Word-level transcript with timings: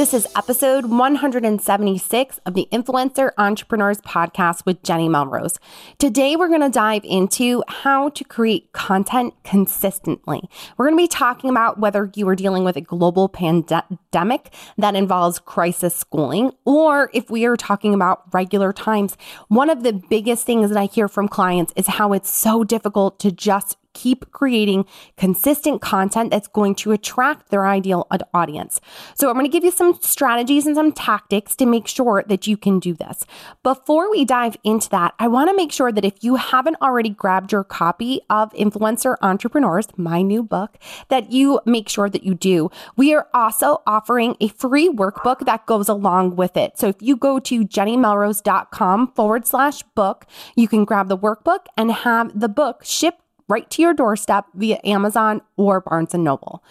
This 0.00 0.14
is 0.14 0.26
episode 0.34 0.86
176 0.86 2.40
of 2.46 2.54
the 2.54 2.66
Influencer 2.72 3.32
Entrepreneurs 3.36 4.00
Podcast 4.00 4.64
with 4.64 4.82
Jenny 4.82 5.10
Melrose. 5.10 5.58
Today, 5.98 6.36
we're 6.36 6.48
going 6.48 6.62
to 6.62 6.70
dive 6.70 7.04
into 7.04 7.62
how 7.68 8.08
to 8.08 8.24
create 8.24 8.72
content 8.72 9.34
consistently. 9.44 10.48
We're 10.78 10.86
going 10.86 10.96
to 10.96 11.02
be 11.02 11.06
talking 11.06 11.50
about 11.50 11.80
whether 11.80 12.10
you 12.14 12.26
are 12.30 12.34
dealing 12.34 12.64
with 12.64 12.78
a 12.78 12.80
global 12.80 13.28
pandemic 13.28 14.54
that 14.78 14.96
involves 14.96 15.38
crisis 15.38 15.94
schooling, 15.94 16.52
or 16.64 17.10
if 17.12 17.28
we 17.28 17.44
are 17.44 17.58
talking 17.58 17.92
about 17.92 18.22
regular 18.32 18.72
times. 18.72 19.18
One 19.48 19.68
of 19.68 19.82
the 19.82 19.92
biggest 19.92 20.46
things 20.46 20.70
that 20.70 20.78
I 20.78 20.86
hear 20.86 21.08
from 21.08 21.28
clients 21.28 21.74
is 21.76 21.86
how 21.86 22.14
it's 22.14 22.30
so 22.30 22.64
difficult 22.64 23.18
to 23.18 23.30
just 23.30 23.76
keep 23.94 24.30
creating 24.32 24.84
consistent 25.16 25.80
content 25.80 26.30
that's 26.30 26.48
going 26.48 26.74
to 26.76 26.92
attract 26.92 27.50
their 27.50 27.66
ideal 27.66 28.06
audience. 28.34 28.80
So 29.14 29.28
I'm 29.28 29.34
going 29.34 29.46
to 29.46 29.52
give 29.52 29.64
you 29.64 29.70
some 29.70 29.98
strategies 30.00 30.66
and 30.66 30.76
some 30.76 30.92
tactics 30.92 31.56
to 31.56 31.66
make 31.66 31.86
sure 31.86 32.24
that 32.28 32.46
you 32.46 32.56
can 32.56 32.78
do 32.78 32.94
this. 32.94 33.24
Before 33.62 34.10
we 34.10 34.24
dive 34.24 34.56
into 34.64 34.88
that, 34.90 35.14
I 35.18 35.28
want 35.28 35.50
to 35.50 35.56
make 35.56 35.72
sure 35.72 35.92
that 35.92 36.04
if 36.04 36.22
you 36.22 36.36
haven't 36.36 36.76
already 36.80 37.10
grabbed 37.10 37.52
your 37.52 37.64
copy 37.64 38.20
of 38.30 38.52
Influencer 38.52 39.16
Entrepreneurs, 39.22 39.88
my 39.96 40.22
new 40.22 40.42
book, 40.42 40.78
that 41.08 41.32
you 41.32 41.60
make 41.66 41.88
sure 41.88 42.08
that 42.08 42.24
you 42.24 42.34
do. 42.34 42.70
We 42.96 43.14
are 43.14 43.28
also 43.34 43.82
offering 43.86 44.36
a 44.40 44.48
free 44.48 44.88
workbook 44.88 45.40
that 45.46 45.66
goes 45.66 45.88
along 45.88 46.36
with 46.36 46.56
it. 46.56 46.78
So 46.78 46.88
if 46.88 46.96
you 47.00 47.16
go 47.16 47.38
to 47.40 47.64
jennymelrose.com 47.64 49.12
forward 49.14 49.46
slash 49.46 49.82
book, 49.94 50.26
you 50.56 50.68
can 50.68 50.84
grab 50.84 51.08
the 51.08 51.18
workbook 51.18 51.66
and 51.76 51.90
have 51.92 52.38
the 52.38 52.48
book 52.48 52.82
shipped 52.84 53.22
right 53.50 53.68
to 53.70 53.82
your 53.82 53.92
doorstep 53.92 54.46
via 54.54 54.80
Amazon 54.84 55.42
or 55.56 55.80
Barnes 55.80 56.14
and 56.14 56.24
Noble. 56.24 56.62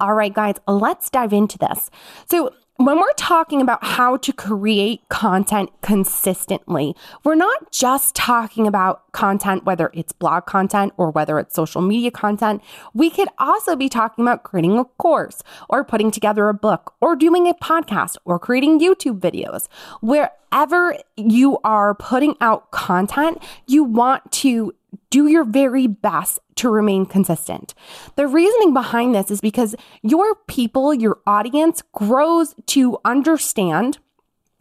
All 0.00 0.14
right, 0.14 0.32
guys, 0.32 0.56
let's 0.66 1.10
dive 1.10 1.32
into 1.32 1.58
this. 1.58 1.90
So, 2.28 2.52
when 2.76 2.96
we're 2.96 3.12
talking 3.16 3.60
about 3.60 3.84
how 3.84 4.16
to 4.16 4.32
create 4.32 5.08
content 5.08 5.70
consistently, 5.82 6.96
we're 7.22 7.34
not 7.34 7.70
just 7.70 8.14
talking 8.14 8.66
about 8.66 9.12
content, 9.12 9.64
whether 9.64 9.90
it's 9.92 10.12
blog 10.12 10.46
content 10.46 10.92
or 10.96 11.10
whether 11.10 11.38
it's 11.38 11.54
social 11.54 11.82
media 11.82 12.10
content. 12.10 12.62
We 12.94 13.10
could 13.10 13.28
also 13.38 13.76
be 13.76 13.88
talking 13.88 14.24
about 14.24 14.42
creating 14.42 14.78
a 14.78 14.84
course 14.84 15.42
or 15.68 15.84
putting 15.84 16.10
together 16.10 16.48
a 16.48 16.54
book 16.54 16.94
or 17.00 17.14
doing 17.14 17.46
a 17.46 17.54
podcast 17.54 18.16
or 18.24 18.38
creating 18.38 18.80
YouTube 18.80 19.20
videos. 19.20 19.68
Wherever 20.00 20.96
you 21.16 21.58
are 21.64 21.94
putting 21.94 22.36
out 22.40 22.70
content, 22.70 23.40
you 23.66 23.84
want 23.84 24.32
to 24.32 24.72
do 25.10 25.26
your 25.26 25.44
very 25.44 25.86
best 25.86 26.38
to 26.56 26.68
remain 26.68 27.06
consistent. 27.06 27.74
The 28.16 28.26
reasoning 28.26 28.74
behind 28.74 29.14
this 29.14 29.30
is 29.30 29.40
because 29.40 29.74
your 30.02 30.34
people, 30.46 30.92
your 30.92 31.18
audience 31.26 31.82
grows 31.92 32.54
to 32.66 32.98
understand 33.04 33.98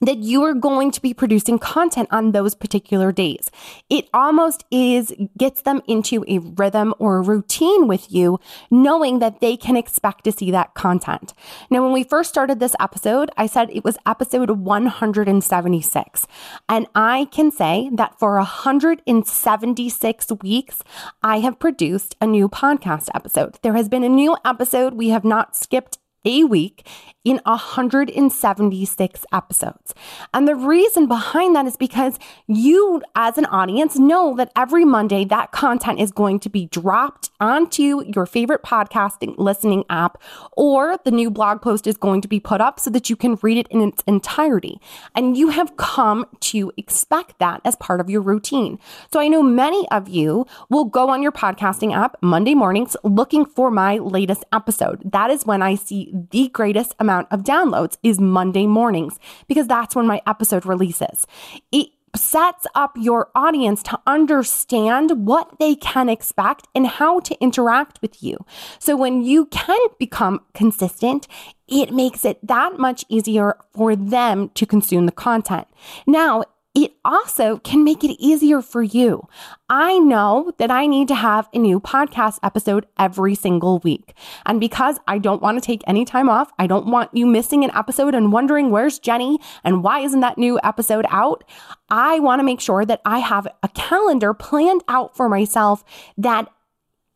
that 0.02 0.17
you 0.17 0.44
are 0.44 0.53
going 0.53 0.91
to 0.91 1.02
be 1.02 1.13
producing 1.13 1.59
content 1.59 2.09
on 2.12 2.31
those 2.31 2.56
particular 2.56 3.12
days. 3.12 3.50
It 3.89 4.09
almost 4.13 4.66
is 4.72 5.13
gets 5.38 5.62
them 5.62 5.81
into 5.88 6.25
a 6.28 6.39
rhythm 6.39 6.94
or 7.00 7.17
a 7.17 7.22
routine 7.22 7.88
with 7.88 8.12
you, 8.12 8.39
knowing 8.69 9.19
that 9.19 9.39
they 9.39 9.56
can 9.56 9.78
expect 9.78 10.23
to 10.25 10.31
see 10.31 10.51
that 10.51 10.73
content. 10.73 11.34
Now, 11.69 11.84
when 11.84 11.94
we 11.94 12.03
first 12.03 12.29
started 12.29 12.59
this 12.59 12.75
episode, 12.79 13.29
I 13.38 13.45
said 13.45 13.69
it 13.69 13.84
was 13.84 13.97
episode 14.06 14.50
176. 14.50 16.28
And 16.68 16.88
I 16.95 17.28
can 17.31 17.51
say 17.51 17.89
that 17.94 18.18
for 18.19 18.35
176 18.35 20.31
weeks, 20.41 20.83
I 21.22 21.39
have 21.39 21.59
produced 21.59 22.16
a 22.19 22.28
new 22.28 22.50
podcast 22.50 23.09
episode. 23.13 23.59
There 23.62 23.75
has 23.75 23.88
been 23.88 24.03
a 24.03 24.09
new 24.09 24.35
episode. 24.44 24.95
We 24.95 25.09
have 25.09 25.23
not 25.23 25.56
skipped 25.56 26.00
a 26.25 26.43
week 26.43 26.87
in 27.23 27.39
176 27.45 29.25
episodes. 29.31 29.93
And 30.33 30.47
the 30.47 30.55
reason 30.55 31.07
behind 31.07 31.55
that 31.55 31.67
is 31.67 31.77
because 31.77 32.17
you, 32.47 33.01
as 33.15 33.37
an 33.37 33.45
audience, 33.45 33.97
know 33.97 34.35
that 34.37 34.51
every 34.55 34.85
Monday 34.85 35.23
that 35.25 35.51
content 35.51 35.99
is 35.99 36.11
going 36.11 36.39
to 36.39 36.49
be 36.49 36.65
dropped 36.67 37.29
onto 37.39 38.03
your 38.15 38.25
favorite 38.25 38.63
podcasting 38.63 39.35
listening 39.37 39.83
app, 39.89 40.19
or 40.53 40.97
the 41.05 41.11
new 41.11 41.29
blog 41.29 41.61
post 41.61 41.85
is 41.85 41.97
going 41.97 42.21
to 42.21 42.27
be 42.27 42.39
put 42.39 42.59
up 42.59 42.79
so 42.79 42.89
that 42.89 43.09
you 43.09 43.15
can 43.15 43.38
read 43.43 43.57
it 43.57 43.67
in 43.67 43.81
its 43.81 44.03
entirety. 44.07 44.79
And 45.15 45.38
you 45.38 45.49
have 45.49 45.77
come 45.77 46.25
to 46.39 46.71
expect 46.75 47.38
that 47.39 47.61
as 47.63 47.75
part 47.75 47.99
of 47.99 48.09
your 48.09 48.21
routine. 48.21 48.79
So 49.13 49.19
I 49.19 49.27
know 49.27 49.43
many 49.43 49.88
of 49.89 50.09
you 50.09 50.47
will 50.69 50.85
go 50.85 51.09
on 51.09 51.21
your 51.21 51.31
podcasting 51.31 51.95
app 51.95 52.17
Monday 52.21 52.55
mornings 52.55 52.97
looking 53.03 53.45
for 53.45 53.69
my 53.69 53.97
latest 53.97 54.43
episode. 54.51 55.01
That 55.11 55.29
is 55.29 55.45
when 55.45 55.61
I 55.61 55.75
see 55.75 56.10
the 56.11 56.49
greatest 56.49 56.95
amount 56.99 57.27
of 57.31 57.44
downloads 57.44 57.97
is 58.03 58.19
Monday 58.19 58.67
mornings 58.67 59.19
because 59.47 59.67
that's 59.67 59.95
when 59.95 60.07
my 60.07 60.22
episode 60.27 60.66
releases. 60.66 61.25
It 61.72 61.89
sets 62.16 62.67
up 62.75 62.91
your 62.97 63.29
audience 63.35 63.81
to 63.83 63.99
understand 64.05 65.25
what 65.25 65.59
they 65.59 65.75
can 65.75 66.09
expect 66.09 66.67
and 66.75 66.88
how 66.88 67.19
to 67.21 67.39
interact 67.41 68.01
with 68.01 68.21
you. 68.21 68.38
So 68.79 68.95
when 68.97 69.21
you 69.21 69.45
can 69.45 69.79
become 69.97 70.41
consistent, 70.53 71.27
it 71.67 71.94
makes 71.94 72.25
it 72.25 72.45
that 72.45 72.77
much 72.77 73.05
easier 73.07 73.55
for 73.73 73.95
them 73.95 74.50
to 74.55 74.66
consume 74.66 75.05
the 75.05 75.11
content. 75.11 75.67
Now, 76.05 76.44
it 76.73 76.93
also 77.03 77.57
can 77.57 77.83
make 77.83 78.03
it 78.03 78.15
easier 78.17 78.61
for 78.61 78.81
you. 78.81 79.27
I 79.69 79.99
know 79.99 80.53
that 80.57 80.71
I 80.71 80.87
need 80.87 81.09
to 81.09 81.15
have 81.15 81.49
a 81.53 81.59
new 81.59 81.81
podcast 81.81 82.39
episode 82.43 82.85
every 82.97 83.35
single 83.35 83.79
week. 83.79 84.13
And 84.45 84.59
because 84.59 84.97
I 85.05 85.17
don't 85.17 85.41
want 85.41 85.57
to 85.57 85.65
take 85.65 85.81
any 85.85 86.05
time 86.05 86.29
off, 86.29 86.51
I 86.57 86.67
don't 86.67 86.87
want 86.87 87.13
you 87.13 87.25
missing 87.25 87.65
an 87.65 87.71
episode 87.75 88.15
and 88.15 88.31
wondering 88.31 88.71
where's 88.71 88.99
Jenny 88.99 89.39
and 89.65 89.83
why 89.83 89.99
isn't 89.99 90.21
that 90.21 90.37
new 90.37 90.59
episode 90.63 91.05
out? 91.09 91.43
I 91.89 92.19
want 92.19 92.39
to 92.39 92.43
make 92.43 92.61
sure 92.61 92.85
that 92.85 93.01
I 93.03 93.19
have 93.19 93.47
a 93.63 93.67
calendar 93.69 94.33
planned 94.33 94.83
out 94.88 95.15
for 95.15 95.27
myself 95.27 95.83
that 96.17 96.47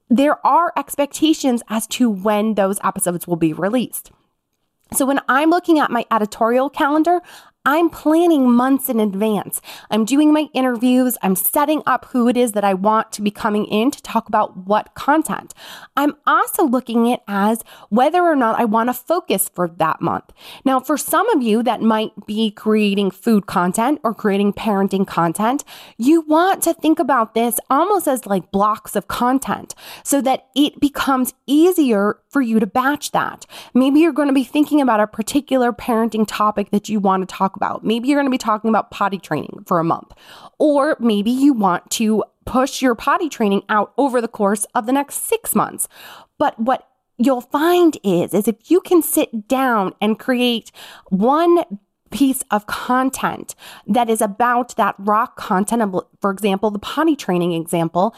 there 0.09 0.45
are 0.45 0.73
expectations 0.75 1.63
as 1.69 1.87
to 1.87 2.09
when 2.09 2.55
those 2.55 2.79
episodes 2.83 3.25
will 3.25 3.37
be 3.37 3.53
released. 3.53 4.11
So 4.93 5.05
when 5.05 5.19
I'm 5.27 5.49
looking 5.49 5.79
at 5.79 5.91
my 5.91 6.05
editorial 6.11 6.69
calendar, 6.69 7.21
I'm 7.65 7.89
planning 7.89 8.51
months 8.51 8.89
in 8.89 8.99
advance. 8.99 9.59
I'm 9.89 10.05
doing 10.05 10.31
my 10.31 10.49
interviews. 10.53 11.17
I'm 11.23 11.35
setting 11.35 11.81
up 11.87 12.05
who 12.05 12.27
it 12.27 12.37
is 12.37 12.51
that 12.51 12.63
I 12.63 12.75
want 12.75 13.11
to 13.13 13.23
be 13.23 13.31
coming 13.31 13.65
in 13.65 13.89
to 13.89 14.01
talk 14.03 14.27
about 14.27 14.55
what 14.55 14.93
content. 14.93 15.53
I'm 15.97 16.15
also 16.27 16.63
looking 16.63 17.11
at 17.11 17.23
as 17.27 17.63
whether 17.89 18.21
or 18.21 18.35
not 18.35 18.59
I 18.59 18.65
want 18.65 18.89
to 18.89 18.93
focus 18.93 19.49
for 19.49 19.67
that 19.67 19.99
month. 19.99 20.31
Now, 20.63 20.79
for 20.79 20.95
some 20.95 21.27
of 21.29 21.41
you 21.41 21.63
that 21.63 21.81
might 21.81 22.11
be 22.27 22.51
creating 22.51 23.09
food 23.09 23.47
content 23.47 23.99
or 24.03 24.13
creating 24.13 24.53
parenting 24.53 25.07
content, 25.07 25.63
you 25.97 26.21
want 26.21 26.61
to 26.63 26.73
think 26.73 26.99
about 26.99 27.33
this 27.33 27.59
almost 27.69 28.07
as 28.07 28.27
like 28.27 28.51
blocks 28.51 28.95
of 28.95 29.07
content 29.07 29.73
so 30.03 30.21
that 30.21 30.47
it 30.55 30.79
becomes 30.79 31.33
easier 31.47 32.19
for 32.29 32.41
you 32.41 32.59
to 32.59 32.67
batch 32.67 33.11
that. 33.11 33.45
Maybe 33.73 34.01
you're 34.01 34.11
going 34.11 34.27
to 34.27 34.33
be 34.33 34.43
thinking 34.43 34.81
about 34.81 34.99
a 34.99 35.07
particular 35.07 35.71
parenting 35.71 36.25
topic 36.27 36.69
that 36.71 36.89
you 36.89 36.99
want 36.99 37.27
to 37.27 37.33
talk 37.33 37.54
about. 37.55 37.83
Maybe 37.83 38.07
you're 38.07 38.17
going 38.17 38.27
to 38.27 38.31
be 38.31 38.37
talking 38.37 38.69
about 38.69 38.91
potty 38.91 39.19
training 39.19 39.63
for 39.65 39.79
a 39.79 39.83
month, 39.83 40.11
or 40.59 40.97
maybe 40.99 41.31
you 41.31 41.53
want 41.53 41.89
to 41.91 42.23
push 42.45 42.81
your 42.81 42.95
potty 42.95 43.29
training 43.29 43.63
out 43.69 43.93
over 43.97 44.21
the 44.21 44.27
course 44.27 44.65
of 44.75 44.85
the 44.85 44.93
next 44.93 45.27
six 45.27 45.55
months. 45.55 45.87
But 46.37 46.59
what 46.59 46.87
you'll 47.17 47.41
find 47.41 47.97
is, 48.03 48.33
is 48.33 48.47
if 48.47 48.69
you 48.69 48.81
can 48.81 49.01
sit 49.01 49.47
down 49.47 49.93
and 50.01 50.19
create 50.19 50.71
one 51.09 51.63
piece 52.11 52.43
of 52.51 52.67
content 52.67 53.55
that 53.87 54.09
is 54.09 54.21
about 54.21 54.75
that 54.75 54.95
rock 54.99 55.35
content, 55.35 55.93
for 56.21 56.31
example, 56.31 56.71
the 56.71 56.79
potty 56.79 57.15
training 57.15 57.53
example, 57.53 58.15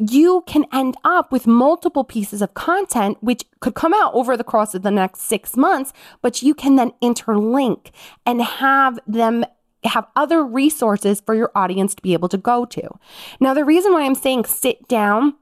you 0.00 0.42
can 0.46 0.64
end 0.72 0.96
up 1.04 1.30
with 1.30 1.46
multiple 1.46 2.04
pieces 2.04 2.40
of 2.40 2.54
content, 2.54 3.18
which 3.20 3.44
could 3.60 3.74
come 3.74 3.92
out 3.92 4.14
over 4.14 4.36
the 4.36 4.44
course 4.44 4.74
of 4.74 4.82
the 4.82 4.90
next 4.90 5.20
six 5.20 5.56
months, 5.56 5.92
but 6.22 6.42
you 6.42 6.54
can 6.54 6.76
then 6.76 6.92
interlink 7.02 7.90
and 8.24 8.40
have 8.40 8.98
them 9.06 9.44
have 9.84 10.06
other 10.14 10.44
resources 10.44 11.20
for 11.20 11.34
your 11.34 11.50
audience 11.54 11.94
to 11.94 12.02
be 12.02 12.12
able 12.12 12.28
to 12.28 12.36
go 12.36 12.66
to. 12.66 12.86
Now, 13.40 13.54
the 13.54 13.64
reason 13.64 13.92
why 13.92 14.02
I'm 14.02 14.14
saying 14.14 14.44
sit 14.44 14.86
down 14.88 15.34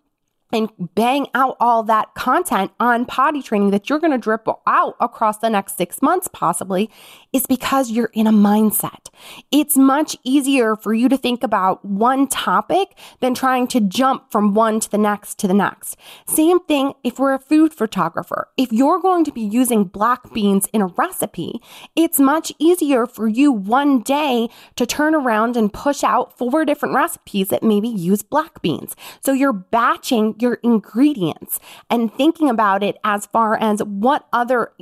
and 0.52 0.70
bang 0.94 1.26
out 1.34 1.56
all 1.60 1.82
that 1.84 2.14
content 2.14 2.72
on 2.80 3.04
potty 3.04 3.42
training 3.42 3.70
that 3.70 3.88
you're 3.90 3.98
going 3.98 4.12
to 4.12 4.18
drip 4.18 4.48
out 4.66 4.96
across 5.00 5.38
the 5.38 5.50
next 5.50 5.76
six 5.76 6.00
months, 6.00 6.28
possibly, 6.32 6.90
is 7.32 7.46
because 7.46 7.90
you're 7.90 8.10
in 8.14 8.26
a 8.26 8.32
mindset. 8.32 9.08
It's 9.50 9.76
much 9.76 10.16
easier 10.24 10.76
for 10.76 10.94
you 10.94 11.08
to 11.08 11.16
think 11.16 11.42
about 11.42 11.84
one 11.84 12.26
topic 12.28 12.96
than 13.20 13.34
trying 13.34 13.66
to 13.68 13.80
jump 13.80 14.30
from 14.30 14.54
one 14.54 14.80
to 14.80 14.90
the 14.90 14.98
next 14.98 15.38
to 15.38 15.48
the 15.48 15.54
next. 15.54 15.96
Same 16.26 16.60
thing 16.60 16.94
if 17.04 17.18
we're 17.18 17.34
a 17.34 17.38
food 17.38 17.74
photographer. 17.74 18.48
If 18.56 18.72
you're 18.72 19.00
going 19.00 19.24
to 19.24 19.32
be 19.32 19.42
using 19.42 19.84
black 19.84 20.32
beans 20.32 20.66
in 20.72 20.80
a 20.80 20.86
recipe, 20.86 21.60
it's 21.94 22.18
much 22.18 22.52
easier 22.58 23.06
for 23.06 23.28
you 23.28 23.52
one 23.52 24.00
day 24.00 24.48
to 24.76 24.86
turn 24.86 25.14
around 25.14 25.56
and 25.56 25.72
push 25.72 26.02
out 26.02 26.36
four 26.38 26.64
different 26.64 26.94
recipes 26.94 27.48
that 27.48 27.62
maybe 27.62 27.88
use 27.88 28.22
black 28.22 28.62
beans. 28.62 28.96
So 29.20 29.32
you're 29.32 29.52
batching 29.52 30.36
your 30.42 30.54
ingredients 30.62 31.60
and 31.90 32.12
thinking 32.12 32.48
about 32.48 32.82
it 32.82 32.96
as 33.04 33.26
far 33.26 33.56
as 33.56 33.80
what 33.80 34.26
other 34.32 34.72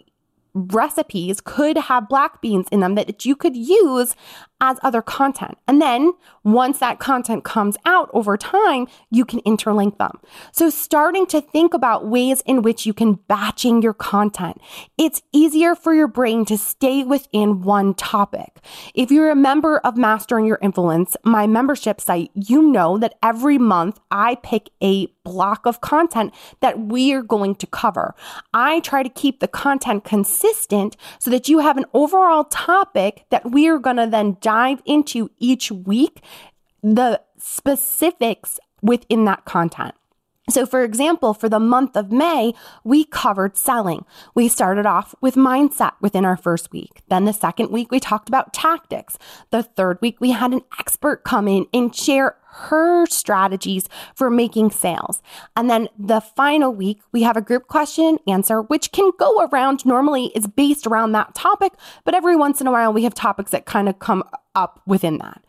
recipes 0.56 1.40
could 1.42 1.76
have 1.76 2.08
black 2.08 2.40
beans 2.40 2.66
in 2.72 2.80
them 2.80 2.94
that 2.94 3.26
you 3.26 3.36
could 3.36 3.56
use 3.56 4.16
as 4.60 4.78
other 4.82 5.02
content. 5.02 5.58
And 5.68 5.80
then 5.82 6.12
once 6.44 6.78
that 6.78 6.98
content 6.98 7.44
comes 7.44 7.76
out 7.84 8.10
over 8.12 8.36
time, 8.36 8.86
you 9.10 9.24
can 9.24 9.40
interlink 9.40 9.98
them. 9.98 10.18
So 10.52 10.70
starting 10.70 11.26
to 11.26 11.40
think 11.40 11.74
about 11.74 12.06
ways 12.06 12.42
in 12.46 12.62
which 12.62 12.86
you 12.86 12.94
can 12.94 13.14
batching 13.14 13.82
your 13.82 13.94
content. 13.94 14.60
It's 14.96 15.22
easier 15.32 15.74
for 15.74 15.94
your 15.94 16.08
brain 16.08 16.44
to 16.46 16.56
stay 16.56 17.04
within 17.04 17.62
one 17.62 17.94
topic. 17.94 18.60
If 18.94 19.10
you're 19.10 19.30
a 19.30 19.36
member 19.36 19.78
of 19.78 19.96
Mastering 19.96 20.46
Your 20.46 20.58
Influence, 20.62 21.16
my 21.24 21.46
membership 21.46 22.00
site, 22.00 22.30
you 22.34 22.62
know 22.62 22.96
that 22.98 23.16
every 23.22 23.58
month 23.58 24.00
I 24.10 24.36
pick 24.36 24.70
a 24.82 25.08
block 25.24 25.66
of 25.66 25.80
content 25.80 26.32
that 26.60 26.78
we 26.78 27.12
are 27.12 27.22
going 27.22 27.56
to 27.56 27.66
cover. 27.66 28.14
I 28.54 28.78
try 28.80 29.02
to 29.02 29.08
keep 29.08 29.40
the 29.40 29.48
content 29.48 30.04
consistent 30.04 30.96
so 31.18 31.30
that 31.30 31.48
you 31.48 31.58
have 31.58 31.76
an 31.76 31.86
overall 31.92 32.44
topic 32.44 33.26
that 33.30 33.50
we 33.50 33.68
are 33.68 33.78
going 33.78 33.96
to 33.96 34.06
then 34.06 34.36
dive 34.46 34.80
into 34.86 35.28
each 35.38 35.72
week 35.72 36.22
the 36.80 37.20
specifics 37.36 38.60
within 38.80 39.24
that 39.24 39.44
content. 39.44 39.92
So, 40.48 40.64
for 40.64 40.84
example, 40.84 41.34
for 41.34 41.48
the 41.48 41.58
month 41.58 41.96
of 41.96 42.12
May, 42.12 42.54
we 42.84 43.04
covered 43.04 43.56
selling. 43.56 44.04
We 44.34 44.46
started 44.46 44.86
off 44.86 45.12
with 45.20 45.34
mindset 45.34 45.94
within 46.00 46.24
our 46.24 46.36
first 46.36 46.70
week. 46.70 47.02
Then 47.08 47.24
the 47.24 47.32
second 47.32 47.72
week, 47.72 47.90
we 47.90 47.98
talked 47.98 48.28
about 48.28 48.52
tactics. 48.52 49.18
The 49.50 49.64
third 49.64 49.98
week, 50.00 50.20
we 50.20 50.30
had 50.30 50.52
an 50.52 50.62
expert 50.78 51.24
come 51.24 51.48
in 51.48 51.66
and 51.74 51.92
share 51.92 52.36
her 52.44 53.06
strategies 53.06 53.88
for 54.14 54.30
making 54.30 54.70
sales. 54.70 55.20
And 55.56 55.68
then 55.68 55.88
the 55.98 56.20
final 56.20 56.72
week, 56.72 57.00
we 57.10 57.22
have 57.22 57.36
a 57.36 57.42
group 57.42 57.66
question 57.66 58.18
answer, 58.28 58.62
which 58.62 58.92
can 58.92 59.10
go 59.18 59.48
around 59.52 59.84
normally 59.84 60.26
is 60.26 60.46
based 60.46 60.86
around 60.86 61.10
that 61.12 61.34
topic, 61.34 61.72
but 62.04 62.14
every 62.14 62.36
once 62.36 62.60
in 62.60 62.68
a 62.68 62.72
while, 62.72 62.92
we 62.92 63.02
have 63.02 63.14
topics 63.14 63.50
that 63.50 63.66
kind 63.66 63.88
of 63.88 63.98
come 63.98 64.22
up 64.54 64.80
within 64.86 65.18
that. 65.18 65.42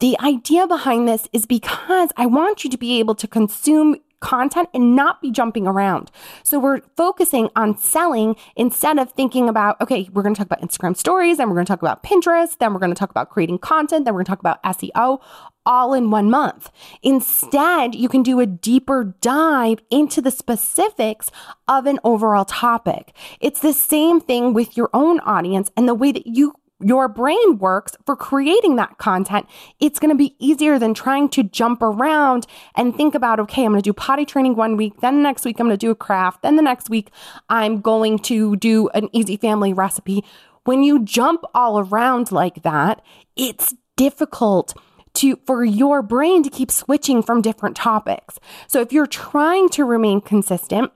The 0.00 0.18
idea 0.20 0.66
behind 0.66 1.08
this 1.08 1.28
is 1.32 1.46
because 1.46 2.10
I 2.16 2.26
want 2.26 2.64
you 2.64 2.70
to 2.70 2.76
be 2.76 2.98
able 2.98 3.14
to 3.14 3.28
consume 3.28 3.96
content 4.24 4.70
and 4.72 4.96
not 4.96 5.20
be 5.20 5.30
jumping 5.30 5.66
around. 5.66 6.10
So 6.42 6.58
we're 6.58 6.80
focusing 6.96 7.50
on 7.54 7.76
selling 7.76 8.36
instead 8.56 8.98
of 8.98 9.12
thinking 9.12 9.48
about, 9.48 9.78
okay, 9.82 10.08
we're 10.12 10.22
going 10.22 10.34
to 10.34 10.38
talk 10.38 10.46
about 10.46 10.66
Instagram 10.66 10.96
stories, 10.96 11.36
then 11.36 11.48
we're 11.48 11.54
going 11.54 11.66
to 11.66 11.70
talk 11.70 11.82
about 11.82 12.02
Pinterest, 12.02 12.56
then 12.58 12.72
we're 12.72 12.80
going 12.80 12.92
to 12.92 12.98
talk 12.98 13.10
about 13.10 13.28
creating 13.28 13.58
content, 13.58 14.06
then 14.06 14.14
we're 14.14 14.24
going 14.24 14.24
to 14.24 14.32
talk 14.32 14.40
about 14.40 14.62
SEO 14.64 15.20
all 15.66 15.94
in 15.94 16.10
one 16.10 16.30
month. 16.30 16.70
Instead, 17.02 17.94
you 17.94 18.08
can 18.08 18.22
do 18.22 18.40
a 18.40 18.46
deeper 18.46 19.14
dive 19.20 19.80
into 19.90 20.20
the 20.20 20.30
specifics 20.30 21.30
of 21.68 21.86
an 21.86 21.98
overall 22.02 22.44
topic. 22.44 23.14
It's 23.40 23.60
the 23.60 23.72
same 23.72 24.20
thing 24.20 24.54
with 24.54 24.76
your 24.76 24.90
own 24.94 25.20
audience 25.20 25.70
and 25.76 25.86
the 25.86 25.94
way 25.94 26.12
that 26.12 26.26
you 26.26 26.54
your 26.84 27.08
brain 27.08 27.58
works 27.58 27.96
for 28.04 28.14
creating 28.16 28.76
that 28.76 28.98
content, 28.98 29.46
it's 29.80 29.98
going 29.98 30.10
to 30.10 30.16
be 30.16 30.36
easier 30.38 30.78
than 30.78 30.94
trying 30.94 31.28
to 31.30 31.42
jump 31.42 31.82
around 31.82 32.46
and 32.76 32.94
think 32.94 33.14
about, 33.14 33.40
okay, 33.40 33.64
I'm 33.64 33.72
going 33.72 33.82
to 33.82 33.88
do 33.88 33.92
potty 33.92 34.24
training 34.24 34.54
one 34.54 34.76
week, 34.76 35.00
then 35.00 35.16
the 35.16 35.22
next 35.22 35.44
week 35.44 35.58
I'm 35.58 35.66
going 35.66 35.78
to 35.78 35.86
do 35.86 35.90
a 35.90 35.96
craft, 35.96 36.42
then 36.42 36.56
the 36.56 36.62
next 36.62 36.90
week 36.90 37.10
I'm 37.48 37.80
going 37.80 38.18
to 38.20 38.56
do 38.56 38.88
an 38.90 39.08
easy 39.12 39.36
family 39.36 39.72
recipe. 39.72 40.24
When 40.64 40.82
you 40.82 41.04
jump 41.04 41.44
all 41.54 41.78
around 41.78 42.32
like 42.32 42.62
that, 42.62 43.02
it's 43.36 43.74
difficult 43.96 44.74
to 45.14 45.38
for 45.46 45.64
your 45.64 46.02
brain 46.02 46.42
to 46.42 46.50
keep 46.50 46.70
switching 46.70 47.22
from 47.22 47.40
different 47.40 47.76
topics. 47.76 48.38
So 48.66 48.80
if 48.80 48.92
you're 48.92 49.06
trying 49.06 49.68
to 49.70 49.84
remain 49.84 50.20
consistent, 50.20 50.90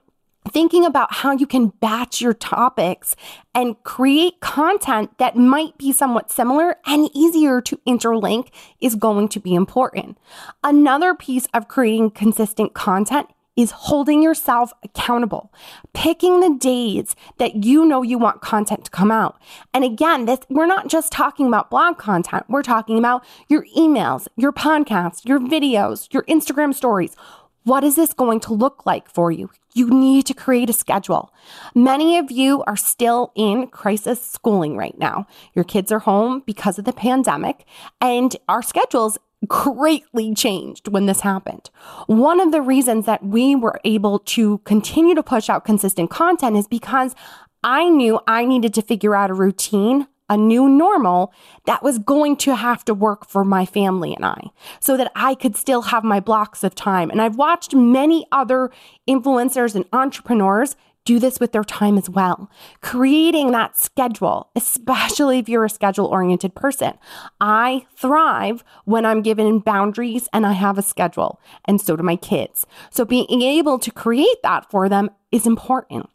thinking 0.49 0.85
about 0.85 1.13
how 1.13 1.31
you 1.31 1.47
can 1.47 1.67
batch 1.67 2.21
your 2.21 2.33
topics 2.33 3.15
and 3.53 3.81
create 3.83 4.39
content 4.39 5.17
that 5.17 5.35
might 5.35 5.77
be 5.77 5.91
somewhat 5.91 6.31
similar 6.31 6.77
and 6.85 7.09
easier 7.13 7.61
to 7.61 7.77
interlink 7.87 8.49
is 8.81 8.95
going 8.95 9.29
to 9.29 9.39
be 9.39 9.53
important. 9.53 10.17
Another 10.63 11.13
piece 11.13 11.47
of 11.53 11.67
creating 11.67 12.11
consistent 12.11 12.73
content 12.73 13.27
is 13.59 13.71
holding 13.71 14.23
yourself 14.23 14.71
accountable, 14.83 15.51
picking 15.93 16.39
the 16.39 16.57
days 16.57 17.13
that 17.39 17.65
you 17.65 17.85
know 17.85 18.01
you 18.01 18.17
want 18.17 18.41
content 18.41 18.85
to 18.85 18.91
come 18.91 19.11
out. 19.11 19.37
And 19.73 19.83
again, 19.83 20.25
this 20.25 20.39
we're 20.49 20.65
not 20.65 20.87
just 20.87 21.11
talking 21.11 21.45
about 21.45 21.69
blog 21.69 21.97
content, 21.97 22.45
we're 22.47 22.63
talking 22.63 22.97
about 22.97 23.25
your 23.49 23.65
emails, 23.77 24.29
your 24.37 24.53
podcasts, 24.53 25.27
your 25.27 25.41
videos, 25.41 26.07
your 26.13 26.23
Instagram 26.23 26.73
stories. 26.73 27.17
What 27.63 27.83
is 27.83 27.95
this 27.95 28.13
going 28.13 28.39
to 28.41 28.53
look 28.53 28.85
like 28.85 29.09
for 29.09 29.31
you? 29.31 29.49
You 29.73 29.89
need 29.89 30.25
to 30.27 30.33
create 30.33 30.69
a 30.69 30.73
schedule. 30.73 31.33
Many 31.75 32.17
of 32.17 32.31
you 32.31 32.63
are 32.63 32.77
still 32.77 33.31
in 33.35 33.67
crisis 33.67 34.25
schooling 34.25 34.77
right 34.77 34.97
now. 34.97 35.27
Your 35.53 35.65
kids 35.65 35.91
are 35.91 35.99
home 35.99 36.41
because 36.45 36.79
of 36.79 36.85
the 36.85 36.93
pandemic, 36.93 37.65
and 38.01 38.35
our 38.47 38.63
schedules 38.63 39.17
greatly 39.47 40.33
changed 40.33 40.87
when 40.87 41.05
this 41.05 41.21
happened. 41.21 41.69
One 42.07 42.39
of 42.39 42.51
the 42.51 42.61
reasons 42.61 43.05
that 43.05 43.23
we 43.23 43.55
were 43.55 43.79
able 43.85 44.19
to 44.19 44.59
continue 44.59 45.15
to 45.15 45.23
push 45.23 45.49
out 45.49 45.65
consistent 45.65 46.09
content 46.09 46.57
is 46.57 46.67
because 46.67 47.15
I 47.63 47.89
knew 47.89 48.19
I 48.27 48.45
needed 48.45 48.73
to 48.75 48.81
figure 48.81 49.15
out 49.15 49.29
a 49.29 49.33
routine 49.33 50.07
a 50.29 50.37
new 50.37 50.69
normal 50.69 51.33
that 51.65 51.83
was 51.83 51.99
going 51.99 52.37
to 52.37 52.55
have 52.55 52.85
to 52.85 52.93
work 52.93 53.27
for 53.27 53.43
my 53.43 53.65
family 53.65 54.15
and 54.15 54.25
I 54.25 54.51
so 54.79 54.97
that 54.97 55.11
I 55.15 55.35
could 55.35 55.55
still 55.55 55.83
have 55.83 56.03
my 56.03 56.19
blocks 56.19 56.63
of 56.63 56.75
time. 56.75 57.09
And 57.09 57.21
I've 57.21 57.35
watched 57.35 57.73
many 57.73 58.25
other 58.31 58.71
influencers 59.07 59.75
and 59.75 59.85
entrepreneurs 59.93 60.75
do 61.05 61.17
this 61.17 61.39
with 61.39 61.53
their 61.53 61.63
time 61.63 61.97
as 61.97 62.07
well. 62.07 62.51
Creating 62.81 63.51
that 63.51 63.75
schedule, 63.75 64.49
especially 64.55 65.39
if 65.39 65.49
you're 65.49 65.65
a 65.65 65.69
schedule 65.69 66.05
oriented 66.05 66.53
person. 66.53 66.93
I 67.41 67.87
thrive 67.95 68.63
when 68.85 69.05
I'm 69.05 69.23
given 69.23 69.57
boundaries 69.59 70.29
and 70.33 70.45
I 70.45 70.51
have 70.53 70.77
a 70.77 70.83
schedule, 70.83 71.41
and 71.65 71.81
so 71.81 71.95
do 71.95 72.03
my 72.03 72.15
kids. 72.15 72.67
So 72.91 73.05
being 73.05 73.41
able 73.41 73.79
to 73.79 73.91
create 73.91 74.43
that 74.43 74.69
for 74.69 74.87
them 74.87 75.09
is 75.31 75.47
important. 75.47 76.09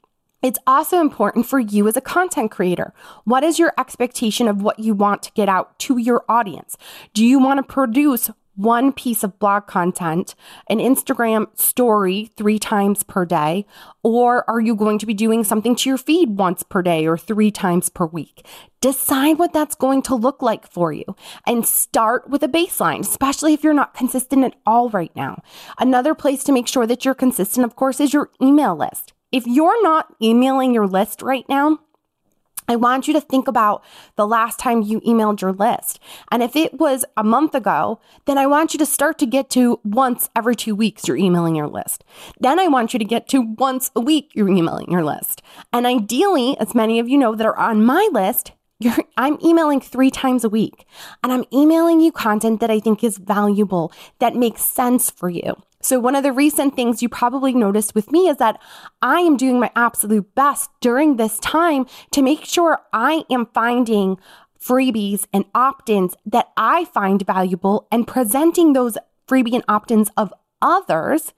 It's 0.45 0.59
also 0.67 1.01
important 1.01 1.47
for 1.47 1.59
you 1.59 1.89
as 1.89 1.97
a 1.97 2.03
content 2.03 2.51
creator. 2.51 2.93
What 3.25 3.43
is 3.43 3.59
your 3.59 3.73
expectation 3.79 4.47
of 4.47 4.61
what 4.61 4.79
you 4.79 4.93
want 4.93 5.23
to 5.23 5.33
get 5.33 5.49
out 5.49 5.79
to 5.79 5.97
your 5.97 6.23
audience? 6.29 6.77
Do 7.15 7.25
you 7.25 7.39
want 7.39 7.61
to 7.61 7.63
produce 7.63 8.29
one 8.55 8.93
piece 8.93 9.25
of 9.25 9.39
blog 9.39 9.67
content, 9.67 10.35
an 10.69 10.81
Instagram 10.81 11.47
story 11.59 12.31
three 12.37 12.59
times 12.59 13.03
per 13.05 13.25
day? 13.25 13.65
Or 14.03 14.45
are 14.47 14.61
you 14.61 14.77
going 14.77 14.99
to 14.99 15.07
be 15.07 15.15
doing 15.15 15.45
something 15.45 15.75
to 15.77 15.89
your 15.89 15.97
feed 15.97 16.37
once 16.37 16.63
per 16.63 16.83
day 16.83 17.07
or 17.07 17.17
three 17.17 17.51
times 17.51 17.89
per 17.89 18.05
week? 18.05 18.47
Decide 18.83 19.39
what 19.39 19.55
that's 19.55 19.75
going 19.75 20.03
to 20.03 20.15
look 20.15 20.43
like 20.43 20.71
for 20.71 20.93
you 20.93 21.17
and 21.47 21.67
start 21.67 22.29
with 22.29 22.43
a 22.43 22.49
baseline, 22.49 23.01
especially 23.01 23.55
if 23.55 23.65
you're 23.65 23.73
not 23.73 23.95
consistent 23.95 24.45
at 24.45 24.57
all 24.67 24.91
right 24.91 25.17
now. 25.17 25.43
Another 25.79 26.15
place 26.15 26.45
to 26.45 26.53
make 26.53 26.69
sure 26.69 26.87
that 26.87 27.07
you're 27.07 27.15
consistent, 27.15 27.65
of 27.65 27.77
course, 27.77 27.99
is 27.99 28.13
your 28.13 28.29
email 28.43 28.77
list. 28.77 29.14
If 29.35 29.49
you're 29.49 29.83
not 29.83 30.15
emailing 30.23 30.73
your 30.73 30.87
list 30.87 31.21
right 31.21 31.45
now, 31.49 31.81
I 32.69 32.77
want 32.77 33.09
you 33.09 33.15
to 33.15 33.21
think 33.21 33.49
about 33.49 33.83
the 34.15 34.29
last 34.29 34.61
time 34.61 34.81
you 34.81 35.01
emailed 35.01 35.41
your 35.41 35.51
list. 35.51 35.99
And 36.31 36.41
if 36.41 36.55
it 36.55 36.79
was 36.79 37.05
a 37.17 37.25
month 37.25 37.53
ago, 37.57 37.99
then 38.27 38.39
I 38.39 38.47
want 38.47 38.73
you 38.73 38.79
to 38.79 38.87
start 38.87 39.19
to 39.19 39.27
get 39.27 39.51
to 39.51 39.81
once 39.83 40.31
every 40.37 40.55
two 40.55 40.77
weeks 40.77 41.09
you're 41.09 41.17
emailing 41.17 41.57
your 41.57 41.67
list. 41.67 42.05
Then 42.39 42.61
I 42.61 42.69
want 42.69 42.93
you 42.93 43.01
to 43.01 43.05
get 43.05 43.27
to 43.31 43.41
once 43.59 43.91
a 43.97 44.01
week 44.01 44.31
you're 44.35 44.49
emailing 44.49 44.89
your 44.89 45.03
list. 45.03 45.43
And 45.73 45.85
ideally, 45.85 46.57
as 46.61 46.73
many 46.73 47.01
of 47.01 47.09
you 47.09 47.19
know 47.19 47.35
that 47.35 47.45
are 47.45 47.59
on 47.59 47.85
my 47.85 48.09
list, 48.13 48.53
I'm 49.17 49.37
emailing 49.45 49.81
three 49.81 50.13
times 50.13 50.45
a 50.45 50.49
week 50.49 50.87
and 51.25 51.33
I'm 51.33 51.45
emailing 51.53 52.01
you 52.01 52.13
content 52.13 52.61
that 52.61 52.71
I 52.71 52.79
think 52.79 53.03
is 53.03 53.19
valuable, 53.19 53.93
that 54.21 54.37
makes 54.37 54.63
sense 54.63 55.11
for 55.11 55.29
you. 55.29 55.57
So, 55.85 56.01
one 56.01 56.17
of 56.17 56.23
the 56.23 56.33
recent 56.33 56.75
things 56.75 57.03
you 57.03 57.11
probably 57.11 57.53
noticed 57.53 57.95
with 57.95 58.11
me 58.11 58.31
is 58.31 58.39
that 58.39 58.59
I 59.03 59.21
am 59.21 59.37
doing 59.37 59.61
my 59.61 59.71
absolute 59.77 60.35
best 60.35 60.71
during 60.81 61.17
this 61.17 61.39
time 61.41 61.85
to 62.13 62.23
make 62.23 62.47
sure 62.47 62.79
I 62.95 63.25
am 63.31 63.45
finding 63.53 64.17
freebies 64.59 65.27
and 65.31 65.45
opt 65.55 65.91
ins 65.91 66.17
that 66.25 66.49
I 66.57 66.87
find 66.87 67.27
valuable 67.27 67.87
and 67.93 68.07
presenting 68.07 68.73
those 68.73 68.97
freebie 69.29 69.53
and 69.53 69.65
opt 69.69 69.91
ins 69.91 70.09
of 70.17 70.33
others 70.63 71.35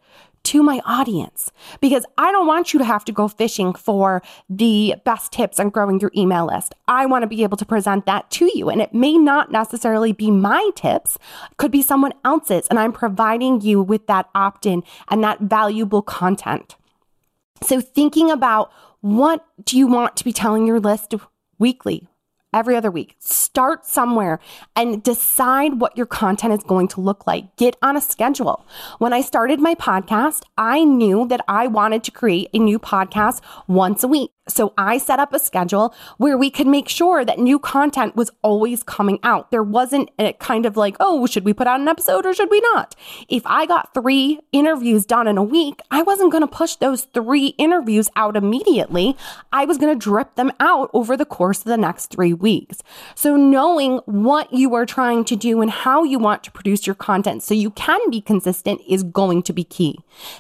to 0.46 0.62
my 0.62 0.80
audience 0.86 1.50
because 1.80 2.06
I 2.16 2.30
don't 2.30 2.46
want 2.46 2.72
you 2.72 2.78
to 2.78 2.84
have 2.84 3.04
to 3.06 3.12
go 3.12 3.26
fishing 3.26 3.74
for 3.74 4.22
the 4.48 4.94
best 5.04 5.32
tips 5.32 5.58
on 5.58 5.70
growing 5.70 5.98
your 5.98 6.12
email 6.16 6.46
list. 6.46 6.72
I 6.86 7.04
want 7.06 7.24
to 7.24 7.26
be 7.26 7.42
able 7.42 7.56
to 7.56 7.64
present 7.64 8.06
that 8.06 8.30
to 8.32 8.50
you. 8.56 8.70
And 8.70 8.80
it 8.80 8.94
may 8.94 9.18
not 9.18 9.50
necessarily 9.50 10.12
be 10.12 10.30
my 10.30 10.70
tips, 10.76 11.18
could 11.56 11.72
be 11.72 11.82
someone 11.82 12.12
else's. 12.24 12.68
And 12.68 12.78
I'm 12.78 12.92
providing 12.92 13.60
you 13.60 13.82
with 13.82 14.06
that 14.06 14.28
opt 14.36 14.66
in 14.66 14.84
and 15.08 15.22
that 15.24 15.40
valuable 15.40 16.02
content. 16.02 16.76
So, 17.62 17.80
thinking 17.80 18.30
about 18.30 18.70
what 19.00 19.44
do 19.64 19.76
you 19.76 19.86
want 19.86 20.16
to 20.16 20.24
be 20.24 20.32
telling 20.32 20.66
your 20.66 20.78
list 20.78 21.14
weekly, 21.58 22.06
every 22.56 22.74
other 22.74 22.90
week. 22.90 23.14
Start 23.20 23.84
somewhere 23.84 24.40
and 24.74 25.02
decide 25.02 25.78
what 25.78 25.96
your 25.96 26.06
content 26.06 26.54
is 26.54 26.64
going 26.64 26.88
to 26.88 27.02
look 27.02 27.26
like. 27.26 27.54
Get 27.56 27.76
on 27.82 27.96
a 27.96 28.00
schedule. 28.00 28.64
When 28.98 29.12
I 29.12 29.20
started 29.20 29.60
my 29.60 29.74
podcast, 29.74 30.42
I 30.56 30.82
knew 30.82 31.28
that 31.28 31.42
I 31.46 31.66
wanted 31.66 32.02
to 32.04 32.10
create 32.10 32.48
a 32.54 32.58
new 32.58 32.78
podcast 32.78 33.42
once 33.68 34.02
a 34.02 34.08
week. 34.08 34.30
So 34.48 34.72
I 34.78 34.98
set 34.98 35.18
up 35.18 35.32
a 35.32 35.38
schedule 35.38 35.94
where 36.18 36.38
we 36.38 36.50
could 36.50 36.68
make 36.68 36.88
sure 36.88 37.24
that 37.24 37.38
new 37.38 37.58
content 37.58 38.14
was 38.14 38.30
always 38.42 38.84
coming 38.84 39.18
out. 39.24 39.50
There 39.50 39.62
wasn't 39.62 40.10
a 40.18 40.34
kind 40.34 40.66
of 40.66 40.76
like, 40.76 40.96
oh, 41.00 41.26
should 41.26 41.44
we 41.44 41.52
put 41.52 41.66
out 41.66 41.80
an 41.80 41.88
episode 41.88 42.24
or 42.24 42.32
should 42.32 42.50
we 42.50 42.60
not? 42.72 42.94
If 43.28 43.42
I 43.44 43.66
got 43.66 43.92
three 43.92 44.38
interviews 44.52 45.04
done 45.04 45.26
in 45.26 45.36
a 45.36 45.42
week, 45.42 45.80
I 45.90 46.02
wasn't 46.02 46.30
going 46.30 46.42
to 46.42 46.48
push 46.48 46.76
those 46.76 47.04
three 47.04 47.48
interviews 47.58 48.08
out 48.14 48.36
immediately. 48.36 49.16
I 49.52 49.64
was 49.64 49.78
going 49.78 49.92
to 49.92 49.98
drip 49.98 50.36
them 50.36 50.52
out 50.60 50.90
over 50.92 51.16
the 51.16 51.24
course 51.24 51.58
of 51.58 51.64
the 51.64 51.76
next 51.76 52.12
three 52.12 52.32
weeks. 52.32 52.78
So 53.16 53.36
knowing 53.36 53.98
what 54.04 54.52
you 54.52 54.74
are 54.74 54.86
trying 54.86 55.24
to 55.24 55.36
do 55.36 55.60
and 55.60 55.70
how 55.70 56.04
you 56.04 56.20
want 56.20 56.44
to 56.44 56.52
produce 56.52 56.86
your 56.86 56.94
content 56.94 57.42
so 57.42 57.52
you 57.52 57.70
can 57.70 57.98
be 58.10 58.20
consistent 58.20 58.80
is 58.88 59.02
going 59.02 59.42
to 59.42 59.52
be 59.52 59.64
key. 59.64 59.98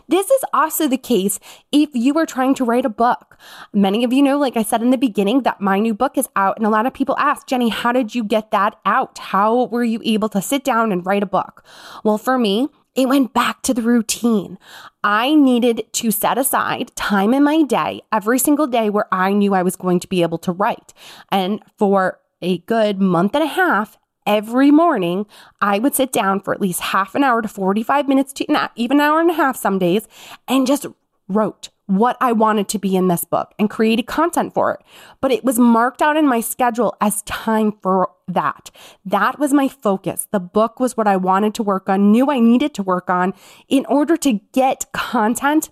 This 0.08 0.30
is 0.30 0.44
also 0.52 0.86
the 0.86 0.96
case 0.96 1.40
if 1.72 1.90
you 1.92 2.16
are 2.18 2.26
trying 2.26 2.54
to 2.54 2.64
write 2.64 2.84
a 2.84 2.90
book. 2.90 3.36
Many 3.72 3.95
many 3.96 4.04
of 4.04 4.12
you 4.12 4.22
know, 4.22 4.38
like 4.38 4.58
I 4.58 4.62
said 4.62 4.82
in 4.82 4.90
the 4.90 4.98
beginning, 4.98 5.40
that 5.44 5.58
my 5.58 5.78
new 5.78 5.94
book 5.94 6.18
is 6.18 6.28
out. 6.36 6.58
And 6.58 6.66
a 6.66 6.70
lot 6.70 6.84
of 6.84 6.92
people 6.92 7.16
ask, 7.16 7.46
Jenny, 7.46 7.70
how 7.70 7.92
did 7.92 8.14
you 8.14 8.24
get 8.24 8.50
that 8.50 8.76
out? 8.84 9.16
How 9.16 9.64
were 9.68 9.84
you 9.84 10.02
able 10.04 10.28
to 10.30 10.42
sit 10.42 10.64
down 10.64 10.92
and 10.92 11.06
write 11.06 11.22
a 11.22 11.26
book? 11.26 11.64
Well, 12.04 12.18
for 12.18 12.36
me, 12.36 12.68
it 12.94 13.08
went 13.08 13.32
back 13.32 13.62
to 13.62 13.72
the 13.72 13.80
routine. 13.80 14.58
I 15.02 15.34
needed 15.34 15.90
to 15.94 16.10
set 16.10 16.36
aside 16.36 16.94
time 16.94 17.32
in 17.32 17.42
my 17.42 17.62
day, 17.62 18.02
every 18.12 18.38
single 18.38 18.66
day, 18.66 18.90
where 18.90 19.06
I 19.10 19.32
knew 19.32 19.54
I 19.54 19.62
was 19.62 19.76
going 19.76 20.00
to 20.00 20.08
be 20.08 20.20
able 20.20 20.38
to 20.38 20.52
write. 20.52 20.92
And 21.32 21.62
for 21.78 22.20
a 22.42 22.58
good 22.58 23.00
month 23.00 23.34
and 23.34 23.44
a 23.44 23.46
half, 23.46 23.96
every 24.26 24.70
morning, 24.70 25.24
I 25.62 25.78
would 25.78 25.94
sit 25.94 26.12
down 26.12 26.40
for 26.40 26.52
at 26.52 26.60
least 26.60 26.80
half 26.80 27.14
an 27.14 27.24
hour 27.24 27.40
to 27.40 27.48
45 27.48 28.08
minutes 28.08 28.34
to 28.34 28.70
even 28.76 28.98
an 28.98 29.06
hour 29.06 29.20
and 29.20 29.30
a 29.30 29.34
half 29.34 29.56
some 29.56 29.78
days 29.78 30.06
and 30.46 30.66
just 30.66 30.84
wrote 31.28 31.70
what 31.86 32.16
I 32.20 32.32
wanted 32.32 32.68
to 32.70 32.78
be 32.78 32.96
in 32.96 33.08
this 33.08 33.24
book 33.24 33.54
and 33.58 33.70
created 33.70 34.06
content 34.06 34.54
for 34.54 34.72
it. 34.74 34.80
But 35.20 35.32
it 35.32 35.44
was 35.44 35.58
marked 35.58 36.02
out 36.02 36.16
in 36.16 36.26
my 36.26 36.40
schedule 36.40 36.96
as 37.00 37.22
time 37.22 37.72
for 37.82 38.10
that. 38.28 38.70
That 39.04 39.38
was 39.38 39.52
my 39.52 39.68
focus. 39.68 40.26
The 40.32 40.40
book 40.40 40.80
was 40.80 40.96
what 40.96 41.06
I 41.06 41.16
wanted 41.16 41.54
to 41.54 41.62
work 41.62 41.88
on, 41.88 42.10
knew 42.10 42.30
I 42.30 42.40
needed 42.40 42.74
to 42.74 42.82
work 42.82 43.08
on 43.08 43.34
in 43.68 43.86
order 43.86 44.16
to 44.18 44.40
get 44.52 44.86
content 44.92 45.70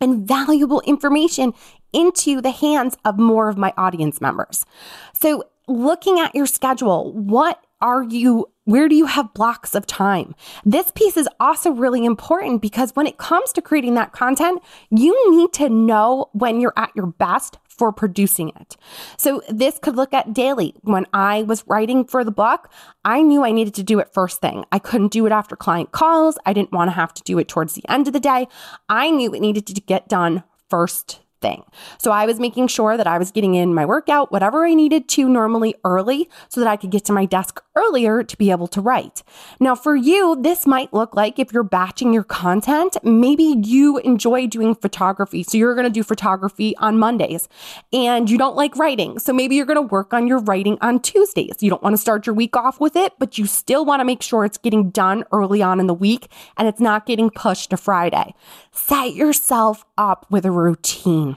and 0.00 0.26
valuable 0.26 0.80
information 0.80 1.54
into 1.92 2.40
the 2.40 2.50
hands 2.50 2.96
of 3.04 3.18
more 3.18 3.48
of 3.48 3.56
my 3.56 3.72
audience 3.76 4.20
members. 4.20 4.66
So, 5.12 5.44
looking 5.68 6.18
at 6.18 6.34
your 6.34 6.46
schedule, 6.46 7.12
what 7.12 7.64
are 7.80 8.02
you 8.02 8.51
where 8.64 8.88
do 8.88 8.94
you 8.94 9.06
have 9.06 9.34
blocks 9.34 9.74
of 9.74 9.86
time? 9.86 10.34
This 10.64 10.92
piece 10.92 11.16
is 11.16 11.28
also 11.40 11.70
really 11.70 12.04
important 12.04 12.62
because 12.62 12.94
when 12.94 13.06
it 13.06 13.18
comes 13.18 13.52
to 13.52 13.62
creating 13.62 13.94
that 13.94 14.12
content, 14.12 14.62
you 14.90 15.30
need 15.30 15.52
to 15.54 15.68
know 15.68 16.30
when 16.32 16.60
you're 16.60 16.74
at 16.76 16.94
your 16.94 17.06
best 17.06 17.58
for 17.68 17.92
producing 17.92 18.52
it. 18.60 18.76
So 19.16 19.42
this 19.48 19.78
could 19.80 19.96
look 19.96 20.12
at 20.14 20.32
daily. 20.32 20.74
When 20.82 21.06
I 21.12 21.42
was 21.42 21.64
writing 21.66 22.04
for 22.04 22.22
the 22.22 22.30
book, 22.30 22.70
I 23.04 23.22
knew 23.22 23.44
I 23.44 23.50
needed 23.50 23.74
to 23.74 23.82
do 23.82 23.98
it 23.98 24.12
first 24.12 24.40
thing. 24.40 24.64
I 24.70 24.78
couldn't 24.78 25.12
do 25.12 25.26
it 25.26 25.32
after 25.32 25.56
client 25.56 25.90
calls. 25.90 26.38
I 26.46 26.52
didn't 26.52 26.72
want 26.72 26.88
to 26.88 26.94
have 26.94 27.14
to 27.14 27.22
do 27.24 27.38
it 27.38 27.48
towards 27.48 27.74
the 27.74 27.84
end 27.88 28.06
of 28.06 28.12
the 28.12 28.20
day. 28.20 28.46
I 28.88 29.10
knew 29.10 29.34
it 29.34 29.40
needed 29.40 29.66
to 29.66 29.80
get 29.80 30.08
done 30.08 30.44
first 30.68 31.20
thing. 31.42 31.64
So 31.98 32.12
I 32.12 32.24
was 32.24 32.40
making 32.40 32.68
sure 32.68 32.96
that 32.96 33.06
I 33.06 33.18
was 33.18 33.30
getting 33.30 33.54
in 33.54 33.74
my 33.74 33.84
workout, 33.84 34.32
whatever 34.32 34.64
I 34.64 34.74
needed 34.74 35.08
to 35.10 35.28
normally 35.28 35.74
early 35.84 36.30
so 36.48 36.60
that 36.60 36.68
I 36.68 36.76
could 36.76 36.90
get 36.90 37.04
to 37.06 37.12
my 37.12 37.26
desk 37.26 37.62
earlier 37.76 38.22
to 38.22 38.36
be 38.36 38.50
able 38.50 38.68
to 38.68 38.80
write. 38.80 39.22
Now, 39.60 39.74
for 39.74 39.96
you, 39.96 40.36
this 40.40 40.66
might 40.66 40.92
look 40.92 41.14
like 41.14 41.38
if 41.38 41.52
you're 41.52 41.62
batching 41.62 42.12
your 42.12 42.24
content, 42.24 42.96
maybe 43.02 43.60
you 43.62 43.98
enjoy 43.98 44.46
doing 44.46 44.74
photography. 44.74 45.42
So 45.42 45.58
you're 45.58 45.74
going 45.74 45.86
to 45.86 45.90
do 45.90 46.02
photography 46.02 46.76
on 46.78 46.98
Mondays 46.98 47.48
and 47.92 48.30
you 48.30 48.38
don't 48.38 48.56
like 48.56 48.76
writing. 48.76 49.18
So 49.18 49.32
maybe 49.32 49.56
you're 49.56 49.66
going 49.66 49.76
to 49.76 49.82
work 49.82 50.14
on 50.14 50.26
your 50.26 50.38
writing 50.38 50.78
on 50.80 51.00
Tuesdays. 51.00 51.56
You 51.60 51.70
don't 51.70 51.82
want 51.82 51.94
to 51.94 51.98
start 51.98 52.26
your 52.26 52.34
week 52.34 52.56
off 52.56 52.80
with 52.80 52.96
it, 52.96 53.14
but 53.18 53.38
you 53.38 53.46
still 53.46 53.84
want 53.84 54.00
to 54.00 54.04
make 54.04 54.22
sure 54.22 54.44
it's 54.44 54.58
getting 54.58 54.90
done 54.90 55.24
early 55.32 55.62
on 55.62 55.80
in 55.80 55.86
the 55.86 55.94
week 55.94 56.28
and 56.56 56.68
it's 56.68 56.80
not 56.80 57.06
getting 57.06 57.30
pushed 57.30 57.70
to 57.70 57.76
Friday. 57.76 58.34
Set 58.72 59.14
yourself 59.14 59.84
up 59.98 60.26
with 60.30 60.44
a 60.46 60.50
routine. 60.50 61.36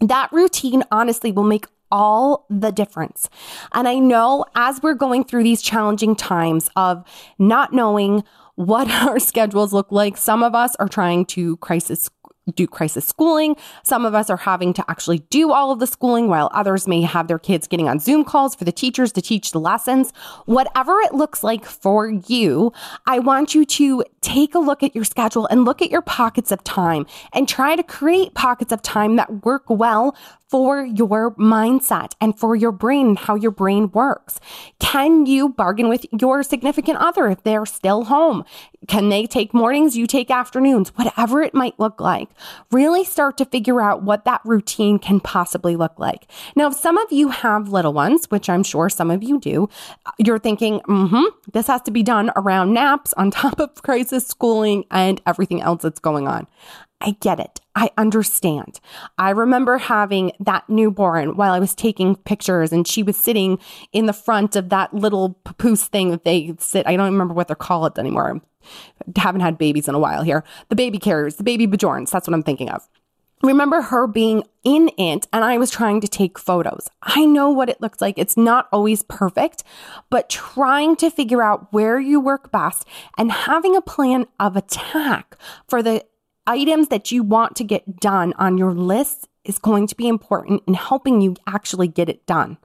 That 0.00 0.32
routine 0.32 0.82
honestly 0.90 1.32
will 1.32 1.44
make 1.44 1.66
all 1.90 2.46
the 2.50 2.72
difference. 2.72 3.30
And 3.72 3.86
I 3.86 4.00
know 4.00 4.44
as 4.56 4.82
we're 4.82 4.94
going 4.94 5.24
through 5.24 5.44
these 5.44 5.62
challenging 5.62 6.16
times 6.16 6.68
of 6.74 7.04
not 7.38 7.72
knowing 7.72 8.24
what 8.56 8.90
our 9.02 9.20
schedules 9.20 9.72
look 9.72 9.92
like, 9.92 10.16
some 10.16 10.42
of 10.42 10.54
us 10.54 10.74
are 10.76 10.88
trying 10.88 11.26
to 11.26 11.56
crisis 11.58 12.10
do 12.52 12.66
crisis 12.66 13.06
schooling. 13.06 13.56
Some 13.82 14.04
of 14.04 14.14
us 14.14 14.30
are 14.30 14.36
having 14.36 14.72
to 14.74 14.84
actually 14.88 15.18
do 15.30 15.52
all 15.52 15.70
of 15.70 15.78
the 15.78 15.86
schooling 15.86 16.28
while 16.28 16.50
others 16.52 16.86
may 16.86 17.02
have 17.02 17.28
their 17.28 17.38
kids 17.38 17.66
getting 17.66 17.88
on 17.88 17.98
Zoom 17.98 18.24
calls 18.24 18.54
for 18.54 18.64
the 18.64 18.72
teachers 18.72 19.12
to 19.12 19.22
teach 19.22 19.52
the 19.52 19.60
lessons. 19.60 20.12
Whatever 20.46 21.00
it 21.00 21.14
looks 21.14 21.42
like 21.42 21.64
for 21.64 22.08
you, 22.08 22.72
I 23.06 23.18
want 23.18 23.54
you 23.54 23.64
to 23.64 24.04
take 24.20 24.54
a 24.54 24.58
look 24.58 24.82
at 24.82 24.94
your 24.94 25.04
schedule 25.04 25.46
and 25.46 25.64
look 25.64 25.82
at 25.82 25.90
your 25.90 26.02
pockets 26.02 26.52
of 26.52 26.62
time 26.64 27.06
and 27.32 27.48
try 27.48 27.76
to 27.76 27.82
create 27.82 28.34
pockets 28.34 28.72
of 28.72 28.82
time 28.82 29.16
that 29.16 29.44
work 29.44 29.64
well 29.68 30.16
for 30.48 30.84
your 30.84 31.34
mindset 31.34 32.12
and 32.20 32.38
for 32.38 32.54
your 32.54 32.70
brain, 32.70 33.08
and 33.08 33.18
how 33.18 33.34
your 33.34 33.50
brain 33.50 33.90
works. 33.90 34.38
Can 34.78 35.26
you 35.26 35.48
bargain 35.48 35.88
with 35.88 36.06
your 36.12 36.44
significant 36.44 36.98
other 36.98 37.26
if 37.26 37.42
they're 37.42 37.66
still 37.66 38.04
home? 38.04 38.44
Can 38.88 39.08
they 39.08 39.26
take 39.26 39.54
mornings? 39.54 39.96
You 39.96 40.06
take 40.06 40.30
afternoons, 40.30 40.90
whatever 40.96 41.42
it 41.42 41.54
might 41.54 41.78
look 41.78 42.00
like. 42.00 42.28
Really 42.70 43.04
start 43.04 43.38
to 43.38 43.44
figure 43.44 43.80
out 43.80 44.02
what 44.02 44.24
that 44.24 44.40
routine 44.44 44.98
can 44.98 45.20
possibly 45.20 45.76
look 45.76 45.98
like. 45.98 46.30
Now, 46.56 46.68
if 46.68 46.74
some 46.74 46.98
of 46.98 47.10
you 47.12 47.28
have 47.28 47.68
little 47.68 47.92
ones, 47.92 48.26
which 48.30 48.48
I'm 48.48 48.62
sure 48.62 48.88
some 48.88 49.10
of 49.10 49.22
you 49.22 49.40
do, 49.40 49.68
you're 50.18 50.38
thinking, 50.38 50.80
mm-hmm, 50.80 51.24
this 51.52 51.66
has 51.68 51.82
to 51.82 51.90
be 51.90 52.02
done 52.02 52.30
around 52.36 52.72
naps 52.72 53.12
on 53.14 53.30
top 53.30 53.60
of 53.60 53.82
crisis 53.82 54.26
schooling 54.26 54.84
and 54.90 55.20
everything 55.26 55.62
else 55.62 55.82
that's 55.82 56.00
going 56.00 56.28
on. 56.28 56.46
I 57.00 57.16
get 57.20 57.38
it. 57.38 57.60
I 57.74 57.90
understand. 57.98 58.80
I 59.18 59.30
remember 59.30 59.78
having 59.78 60.32
that 60.40 60.68
newborn 60.70 61.36
while 61.36 61.52
I 61.52 61.58
was 61.58 61.74
taking 61.74 62.16
pictures 62.16 62.72
and 62.72 62.88
she 62.88 63.02
was 63.02 63.16
sitting 63.16 63.58
in 63.92 64.06
the 64.06 64.12
front 64.12 64.56
of 64.56 64.70
that 64.70 64.94
little 64.94 65.38
papoose 65.44 65.84
thing 65.84 66.10
that 66.12 66.24
they 66.24 66.54
sit. 66.58 66.86
I 66.86 66.96
don't 66.96 67.12
remember 67.12 67.34
what 67.34 67.48
they're 67.48 67.56
called 67.56 67.98
anymore. 67.98 68.40
Haven't 69.16 69.40
had 69.40 69.58
babies 69.58 69.88
in 69.88 69.94
a 69.94 69.98
while 69.98 70.22
here. 70.22 70.44
The 70.68 70.76
baby 70.76 70.98
carriers, 70.98 71.36
the 71.36 71.44
baby 71.44 71.66
Björns. 71.66 72.10
That's 72.10 72.26
what 72.26 72.34
I'm 72.34 72.42
thinking 72.42 72.70
of. 72.70 72.88
Remember 73.42 73.82
her 73.82 74.06
being 74.06 74.44
in 74.62 74.90
it 74.96 75.26
and 75.30 75.44
I 75.44 75.58
was 75.58 75.70
trying 75.70 76.00
to 76.00 76.08
take 76.08 76.38
photos. 76.38 76.88
I 77.02 77.26
know 77.26 77.50
what 77.50 77.68
it 77.68 77.80
looks 77.80 78.00
like. 78.00 78.18
It's 78.18 78.38
not 78.38 78.68
always 78.72 79.02
perfect, 79.02 79.62
but 80.08 80.30
trying 80.30 80.96
to 80.96 81.10
figure 81.10 81.42
out 81.42 81.70
where 81.70 82.00
you 82.00 82.20
work 82.20 82.50
best 82.50 82.86
and 83.18 83.30
having 83.30 83.76
a 83.76 83.82
plan 83.82 84.26
of 84.40 84.56
attack 84.56 85.36
for 85.68 85.82
the 85.82 86.06
items 86.46 86.88
that 86.88 87.12
you 87.12 87.22
want 87.22 87.54
to 87.56 87.64
get 87.64 88.00
done 88.00 88.32
on 88.38 88.56
your 88.56 88.72
list 88.72 89.28
is 89.44 89.58
going 89.58 89.86
to 89.88 89.94
be 89.94 90.08
important 90.08 90.62
in 90.66 90.72
helping 90.72 91.20
you 91.20 91.36
actually 91.46 91.88
get 91.88 92.08
it 92.08 92.24
done. 92.24 92.56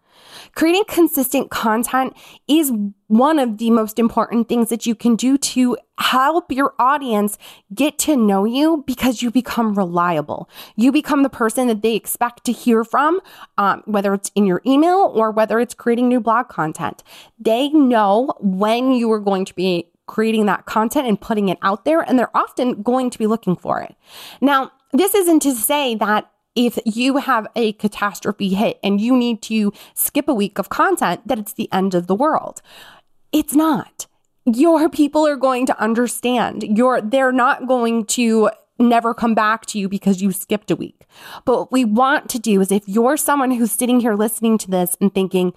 Creating 0.55 0.83
consistent 0.87 1.49
content 1.51 2.15
is 2.47 2.71
one 3.07 3.39
of 3.39 3.57
the 3.57 3.71
most 3.71 3.99
important 3.99 4.47
things 4.47 4.69
that 4.69 4.85
you 4.85 4.95
can 4.95 5.15
do 5.15 5.37
to 5.37 5.77
help 5.97 6.51
your 6.51 6.73
audience 6.79 7.37
get 7.73 7.97
to 7.99 8.15
know 8.15 8.45
you 8.45 8.83
because 8.87 9.21
you 9.21 9.31
become 9.31 9.73
reliable. 9.75 10.49
You 10.75 10.91
become 10.91 11.23
the 11.23 11.29
person 11.29 11.67
that 11.67 11.81
they 11.81 11.95
expect 11.95 12.45
to 12.45 12.51
hear 12.51 12.83
from, 12.83 13.19
um, 13.57 13.83
whether 13.85 14.13
it's 14.13 14.31
in 14.35 14.45
your 14.45 14.61
email 14.65 15.11
or 15.13 15.31
whether 15.31 15.59
it's 15.59 15.73
creating 15.73 16.07
new 16.07 16.19
blog 16.19 16.47
content. 16.49 17.03
They 17.39 17.69
know 17.69 18.33
when 18.39 18.91
you 18.91 19.11
are 19.11 19.19
going 19.19 19.45
to 19.45 19.55
be 19.55 19.91
creating 20.07 20.47
that 20.47 20.65
content 20.65 21.07
and 21.07 21.21
putting 21.21 21.49
it 21.49 21.59
out 21.61 21.85
there, 21.85 22.01
and 22.01 22.17
they're 22.17 22.35
often 22.35 22.81
going 22.81 23.11
to 23.11 23.19
be 23.19 23.27
looking 23.27 23.55
for 23.55 23.79
it. 23.79 23.95
Now, 24.41 24.71
this 24.91 25.13
isn't 25.13 25.41
to 25.41 25.53
say 25.53 25.93
that 25.95 26.29
if 26.59 26.77
you 26.83 27.17
have 27.17 27.47
a 27.55 27.71
catastrophe 27.73 28.49
hit 28.49 28.79
and 28.83 28.99
you 28.99 29.15
need 29.15 29.41
to 29.43 29.71
skip 29.93 30.27
a 30.27 30.33
week 30.33 30.59
of 30.59 30.67
content, 30.67 31.25
that 31.25 31.39
it's 31.39 31.53
the 31.53 31.71
end 31.71 31.95
of 31.95 32.07
the 32.07 32.15
world. 32.15 32.61
It's 33.31 33.55
not. 33.55 34.07
Your 34.43 34.89
people 34.89 35.25
are 35.25 35.37
going 35.37 35.65
to 35.67 35.81
understand. 35.81 36.63
Your 36.63 36.99
they're 36.99 37.31
not 37.31 37.65
going 37.65 38.03
to 38.07 38.49
never 38.77 39.13
come 39.13 39.33
back 39.33 39.67
to 39.67 39.79
you 39.79 39.87
because 39.87 40.21
you 40.21 40.33
skipped 40.33 40.69
a 40.69 40.75
week. 40.75 41.05
But 41.45 41.59
what 41.59 41.71
we 41.71 41.85
want 41.85 42.29
to 42.31 42.39
do 42.39 42.59
is 42.59 42.73
if 42.73 42.87
you're 42.87 43.17
someone 43.17 43.51
who's 43.51 43.71
sitting 43.71 44.01
here 44.01 44.15
listening 44.15 44.57
to 44.57 44.71
this 44.71 44.97
and 44.99 45.13
thinking, 45.13 45.53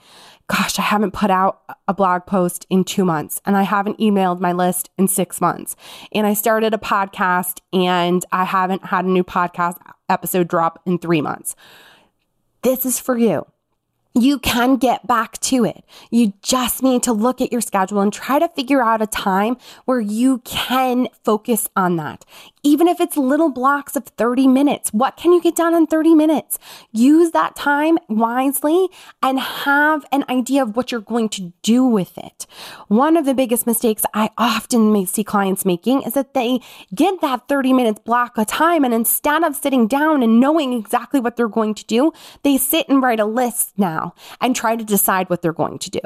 gosh, 0.47 0.79
I 0.79 0.83
haven't 0.83 1.13
put 1.13 1.31
out 1.31 1.63
a 1.89 1.95
blog 1.95 2.27
post 2.27 2.67
in 2.71 2.85
two 2.85 3.05
months 3.05 3.41
and 3.45 3.57
I 3.57 3.63
haven't 3.63 3.99
emailed 3.99 4.41
my 4.41 4.53
list 4.53 4.91
in 4.99 5.09
six 5.09 5.41
months. 5.41 5.75
And 6.13 6.27
I 6.27 6.35
started 6.35 6.75
a 6.75 6.79
podcast 6.79 7.61
and 7.73 8.25
I 8.31 8.45
haven't 8.45 8.87
had 8.87 9.05
a 9.05 9.09
new 9.09 9.25
podcast 9.25 9.79
episode 10.13 10.49
drop 10.49 10.81
in 10.87 10.99
three 10.99 11.21
months. 11.21 11.57
This 12.63 12.87
is 12.87 13.01
for 13.01 13.19
you 13.19 13.47
you 14.15 14.39
can 14.39 14.77
get 14.77 15.07
back 15.07 15.39
to 15.41 15.65
it. 15.65 15.85
You 16.11 16.33
just 16.43 16.83
need 16.83 17.03
to 17.05 17.13
look 17.13 17.41
at 17.41 17.53
your 17.53 17.61
schedule 17.61 18.01
and 18.01 18.13
try 18.13 18.39
to 18.39 18.49
figure 18.49 18.83
out 18.83 19.03
a 19.03 19.07
time 19.07 19.57
where 19.85 20.01
you 20.01 20.39
can 20.45 21.09
focus 21.25 21.69
on 21.77 21.97
that. 21.97 22.25
Even 22.65 22.87
if 22.87 23.01
it's 23.01 23.17
little 23.17 23.51
blocks 23.51 23.97
of 23.97 24.05
30 24.05 24.47
minutes, 24.47 24.93
what 24.93 25.17
can 25.17 25.33
you 25.33 25.43
get 25.43 25.57
done 25.57 25.75
in 25.75 25.85
30 25.85 26.15
minutes? 26.15 26.61
Use 26.93 27.33
that 27.33 27.57
time 27.57 27.99
wisely 28.09 28.89
and 29.21 29.41
have 29.41 30.05
an 30.13 30.25
idea 30.29 30.63
of 30.63 30.77
what 30.77 30.93
you're 30.93 31.01
going 31.01 31.29
to 31.31 31.53
do 31.63 31.85
with 31.85 32.17
it. 32.17 32.47
One 32.87 33.17
of 33.17 33.25
the 33.25 33.35
biggest 33.35 33.67
mistakes 33.67 34.05
I 34.15 34.31
often 34.39 35.07
see 35.07 35.25
clients 35.25 35.65
making 35.65 36.03
is 36.03 36.13
that 36.13 36.35
they 36.35 36.61
get 36.95 37.21
that 37.21 37.49
30 37.49 37.73
minutes 37.73 38.01
block 38.05 38.39
of 38.39 38.47
time 38.47 38.85
and 38.85 38.95
instead 38.95 39.43
of 39.43 39.57
sitting 39.57 39.89
down 39.89 40.23
and 40.23 40.39
knowing 40.39 40.73
exactly 40.73 41.19
what 41.19 41.35
they're 41.35 41.49
going 41.49 41.75
to 41.75 41.85
do, 41.87 42.13
they 42.45 42.59
sit 42.59 42.89
and 42.89 43.03
write 43.03 43.19
a 43.19 43.25
list 43.25 43.73
now 43.77 44.15
and 44.41 44.55
try 44.55 44.77
to 44.77 44.85
decide 44.85 45.29
what 45.29 45.43
they're 45.43 45.53
going 45.53 45.81
to 45.81 45.91
do. 45.91 46.01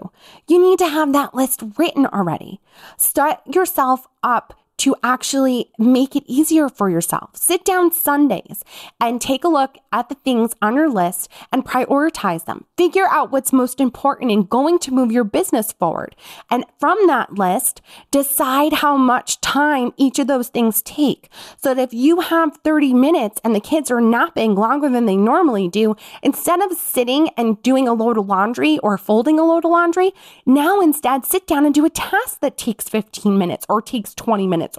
You 0.48 0.58
need 0.58 0.78
to 0.78 0.88
have 0.88 1.12
that 1.12 1.34
list 1.34 1.62
written 1.76 2.06
already. 2.06 2.60
Start 2.96 3.40
yourself 3.46 4.06
up 4.22 4.54
to 4.78 4.94
actually 5.02 5.70
make 5.78 6.14
it 6.14 6.24
easier 6.26 6.68
for 6.68 6.90
yourself. 6.90 7.30
Sit 7.34 7.64
down 7.64 7.92
Sundays 7.92 8.62
and 9.00 9.20
take 9.20 9.44
a 9.44 9.48
look 9.48 9.78
at 9.92 10.08
the 10.08 10.14
things 10.16 10.54
on 10.60 10.74
your 10.74 10.90
list 10.90 11.28
and 11.50 11.64
prioritize 11.64 12.44
them. 12.44 12.64
Figure 12.76 13.06
out 13.06 13.32
what's 13.32 13.52
most 13.52 13.80
important 13.80 14.30
in 14.30 14.44
going 14.44 14.78
to 14.80 14.92
move 14.92 15.10
your 15.10 15.24
business 15.24 15.72
forward. 15.72 16.14
And 16.50 16.64
from 16.78 16.98
that 17.06 17.34
list, 17.38 17.80
decide 18.10 18.74
how 18.74 18.96
much 18.96 19.40
time 19.40 19.92
each 19.96 20.18
of 20.18 20.26
those 20.26 20.48
things 20.48 20.82
take. 20.82 21.30
So 21.56 21.72
that 21.72 21.86
if 21.86 21.94
you 21.94 22.20
have 22.20 22.58
30 22.64 22.92
minutes 22.92 23.40
and 23.44 23.54
the 23.54 23.60
kids 23.60 23.90
are 23.90 24.00
napping 24.00 24.56
longer 24.56 24.88
than 24.88 25.06
they 25.06 25.16
normally 25.16 25.68
do, 25.68 25.96
instead 26.22 26.60
of 26.60 26.76
sitting 26.76 27.30
and 27.36 27.62
doing 27.62 27.86
a 27.86 27.94
load 27.94 28.18
of 28.18 28.26
laundry 28.26 28.78
or 28.78 28.98
folding 28.98 29.38
a 29.38 29.44
load 29.44 29.64
of 29.64 29.70
laundry, 29.70 30.12
now 30.44 30.80
instead 30.80 31.24
sit 31.24 31.46
down 31.46 31.64
and 31.64 31.74
do 31.74 31.84
a 31.84 31.90
task 31.90 32.40
that 32.40 32.58
takes 32.58 32.88
15 32.88 33.38
minutes 33.38 33.64
or 33.68 33.80
takes 33.80 34.14
20 34.14 34.46
minutes 34.46 34.65
minutes. 34.66 34.78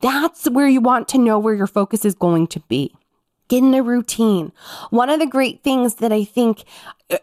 That's 0.00 0.48
where 0.48 0.68
you 0.68 0.80
want 0.80 1.08
to 1.08 1.18
know 1.18 1.38
where 1.38 1.54
your 1.54 1.66
focus 1.66 2.04
is 2.04 2.14
going 2.14 2.46
to 2.48 2.60
be. 2.60 2.94
Get 3.48 3.58
in 3.58 3.74
a 3.74 3.82
routine. 3.82 4.52
One 4.90 5.10
of 5.10 5.20
the 5.20 5.26
great 5.26 5.62
things 5.62 5.96
that 5.96 6.12
I 6.12 6.24
think 6.24 6.64
uh, 7.10 7.18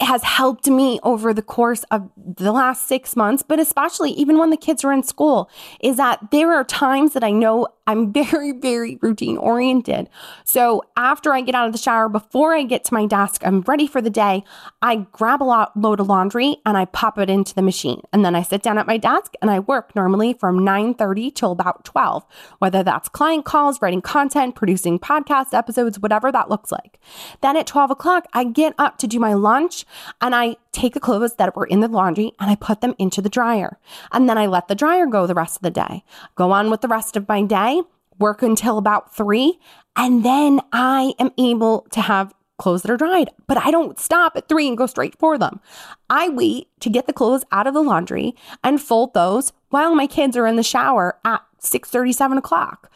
has 0.00 0.22
helped 0.22 0.68
me 0.68 0.98
over 1.02 1.34
the 1.34 1.42
course 1.42 1.84
of 1.90 2.08
the 2.16 2.52
last 2.52 2.88
six 2.88 3.14
months, 3.16 3.42
but 3.42 3.58
especially 3.58 4.10
even 4.12 4.38
when 4.38 4.50
the 4.50 4.56
kids 4.56 4.84
are 4.84 4.92
in 4.92 5.02
school, 5.02 5.50
is 5.80 5.96
that 5.96 6.30
there 6.30 6.52
are 6.52 6.64
times 6.64 7.12
that 7.12 7.24
I 7.24 7.30
know 7.30 7.68
I'm 7.86 8.12
very, 8.20 8.52
very 8.52 8.98
routine 9.02 9.36
oriented. 9.36 10.08
So 10.44 10.82
after 10.96 11.32
I 11.32 11.40
get 11.40 11.54
out 11.54 11.66
of 11.66 11.72
the 11.72 11.78
shower, 11.78 12.08
before 12.08 12.54
I 12.54 12.62
get 12.62 12.84
to 12.84 12.94
my 12.94 13.06
desk, 13.06 13.42
I'm 13.44 13.62
ready 13.62 13.86
for 13.86 14.00
the 14.00 14.10
day. 14.10 14.44
I 14.80 15.06
grab 15.12 15.42
a 15.42 15.44
lot, 15.44 15.76
load 15.76 16.00
of 16.00 16.06
laundry 16.06 16.58
and 16.64 16.76
I 16.76 16.84
pop 16.84 17.18
it 17.18 17.28
into 17.28 17.54
the 17.54 17.62
machine. 17.62 18.02
And 18.12 18.24
then 18.24 18.34
I 18.34 18.42
sit 18.42 18.62
down 18.62 18.78
at 18.78 18.86
my 18.86 18.96
desk 18.96 19.34
and 19.42 19.50
I 19.50 19.58
work 19.58 19.94
normally 19.94 20.32
from 20.32 20.60
9:30 20.60 21.34
till 21.34 21.52
about 21.52 21.84
12, 21.84 22.24
whether 22.58 22.82
that's 22.82 23.08
client 23.08 23.44
calls, 23.44 23.82
writing 23.82 24.02
content, 24.02 24.54
producing 24.54 24.98
podcast 24.98 25.52
episodes, 25.52 25.98
whatever 25.98 26.30
that 26.30 26.48
looks 26.48 26.70
like. 26.70 27.00
Then 27.40 27.56
at 27.56 27.66
12 27.66 27.90
o'clock, 27.90 28.26
I 28.32 28.44
get 28.44 28.74
up 28.78 28.98
to 28.98 29.06
do 29.06 29.18
my 29.18 29.34
lunch 29.34 29.84
and 30.20 30.34
I 30.34 30.56
take 30.72 30.94
the 30.94 31.00
clothes 31.00 31.34
that 31.34 31.56
were 31.56 31.66
in 31.66 31.80
the 31.80 31.88
laundry 31.88 32.32
and 32.38 32.50
I 32.50 32.54
put 32.54 32.80
them 32.80 32.94
into 32.98 33.22
the 33.22 33.28
dryer. 33.28 33.78
And 34.12 34.28
then 34.28 34.38
I 34.38 34.46
let 34.46 34.68
the 34.68 34.74
dryer 34.74 35.06
go 35.06 35.26
the 35.26 35.34
rest 35.34 35.56
of 35.56 35.62
the 35.62 35.70
day. 35.70 36.04
Go 36.34 36.52
on 36.52 36.70
with 36.70 36.80
the 36.80 36.88
rest 36.88 37.16
of 37.16 37.28
my 37.28 37.42
day, 37.42 37.82
work 38.18 38.42
until 38.42 38.78
about 38.78 39.14
three, 39.14 39.58
and 39.96 40.24
then 40.24 40.60
I 40.72 41.14
am 41.18 41.30
able 41.38 41.86
to 41.92 42.00
have 42.00 42.34
clothes 42.58 42.82
that 42.82 42.90
are 42.90 42.96
dried. 42.96 43.30
But 43.46 43.58
I 43.58 43.70
don't 43.70 43.98
stop 43.98 44.36
at 44.36 44.48
three 44.48 44.68
and 44.68 44.76
go 44.76 44.86
straight 44.86 45.18
for 45.18 45.38
them. 45.38 45.60
I 46.08 46.28
wait 46.28 46.68
to 46.80 46.90
get 46.90 47.06
the 47.06 47.12
clothes 47.12 47.44
out 47.50 47.66
of 47.66 47.74
the 47.74 47.82
laundry 47.82 48.36
and 48.62 48.80
fold 48.80 49.14
those 49.14 49.52
while 49.70 49.94
my 49.94 50.06
kids 50.06 50.36
are 50.36 50.46
in 50.46 50.56
the 50.56 50.62
shower 50.62 51.18
at 51.24 51.40
6 51.58 51.88
37 51.88 52.38
o'clock. 52.38 52.90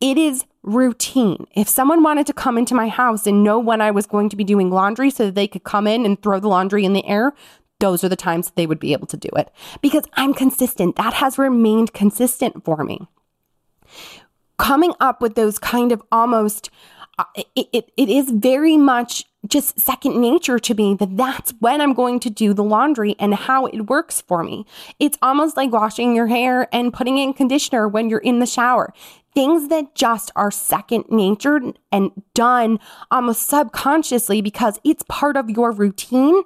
It 0.00 0.18
is 0.18 0.44
routine. 0.66 1.46
If 1.54 1.68
someone 1.68 2.02
wanted 2.02 2.26
to 2.26 2.32
come 2.32 2.58
into 2.58 2.74
my 2.74 2.88
house 2.88 3.26
and 3.26 3.42
know 3.42 3.58
when 3.58 3.80
I 3.80 3.90
was 3.90 4.06
going 4.06 4.28
to 4.28 4.36
be 4.36 4.44
doing 4.44 4.70
laundry 4.70 5.10
so 5.10 5.26
that 5.26 5.34
they 5.34 5.48
could 5.48 5.64
come 5.64 5.86
in 5.86 6.04
and 6.04 6.20
throw 6.20 6.40
the 6.40 6.48
laundry 6.48 6.84
in 6.84 6.92
the 6.92 7.06
air, 7.06 7.32
those 7.78 8.02
are 8.02 8.08
the 8.08 8.16
times 8.16 8.46
that 8.46 8.56
they 8.56 8.66
would 8.66 8.80
be 8.80 8.92
able 8.92 9.06
to 9.06 9.16
do 9.16 9.28
it 9.36 9.50
because 9.80 10.04
I'm 10.14 10.34
consistent. 10.34 10.96
That 10.96 11.14
has 11.14 11.38
remained 11.38 11.92
consistent 11.94 12.64
for 12.64 12.84
me. 12.84 13.06
Coming 14.58 14.94
up 15.00 15.20
with 15.20 15.34
those 15.34 15.58
kind 15.58 15.92
of 15.92 16.02
almost, 16.10 16.70
uh, 17.18 17.24
it, 17.54 17.68
it, 17.72 17.92
it 17.96 18.08
is 18.08 18.30
very 18.30 18.76
much 18.76 19.24
just 19.46 19.78
second 19.80 20.20
nature 20.20 20.58
to 20.58 20.74
me 20.74 20.94
that 20.94 21.16
that's 21.16 21.52
when 21.60 21.80
I'm 21.80 21.94
going 21.94 22.20
to 22.20 22.30
do 22.30 22.54
the 22.54 22.64
laundry 22.64 23.16
and 23.18 23.34
how 23.34 23.66
it 23.66 23.88
works 23.88 24.20
for 24.20 24.42
me. 24.42 24.66
It's 24.98 25.18
almost 25.22 25.56
like 25.56 25.72
washing 25.72 26.14
your 26.14 26.26
hair 26.26 26.68
and 26.74 26.92
putting 26.92 27.18
in 27.18 27.32
conditioner 27.32 27.88
when 27.88 28.10
you're 28.10 28.18
in 28.18 28.38
the 28.38 28.46
shower 28.46 28.92
things 29.36 29.68
that 29.68 29.94
just 29.94 30.30
are 30.34 30.50
second 30.50 31.04
nature 31.10 31.60
and 31.92 32.10
done 32.32 32.80
almost 33.10 33.46
subconsciously 33.46 34.40
because 34.40 34.80
it's 34.82 35.04
part 35.10 35.36
of 35.36 35.50
your 35.50 35.70
routine 35.70 36.42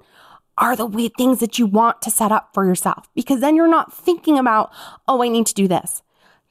are 0.58 0.74
the 0.74 0.84
way 0.84 1.08
things 1.08 1.38
that 1.38 1.56
you 1.56 1.66
want 1.66 2.02
to 2.02 2.10
set 2.10 2.32
up 2.32 2.50
for 2.52 2.66
yourself 2.66 3.08
because 3.14 3.40
then 3.40 3.54
you're 3.54 3.68
not 3.68 3.92
thinking 3.92 4.38
about, 4.38 4.72
oh, 5.06 5.22
I 5.22 5.28
need 5.28 5.46
to 5.46 5.54
do 5.54 5.68
this. 5.68 6.02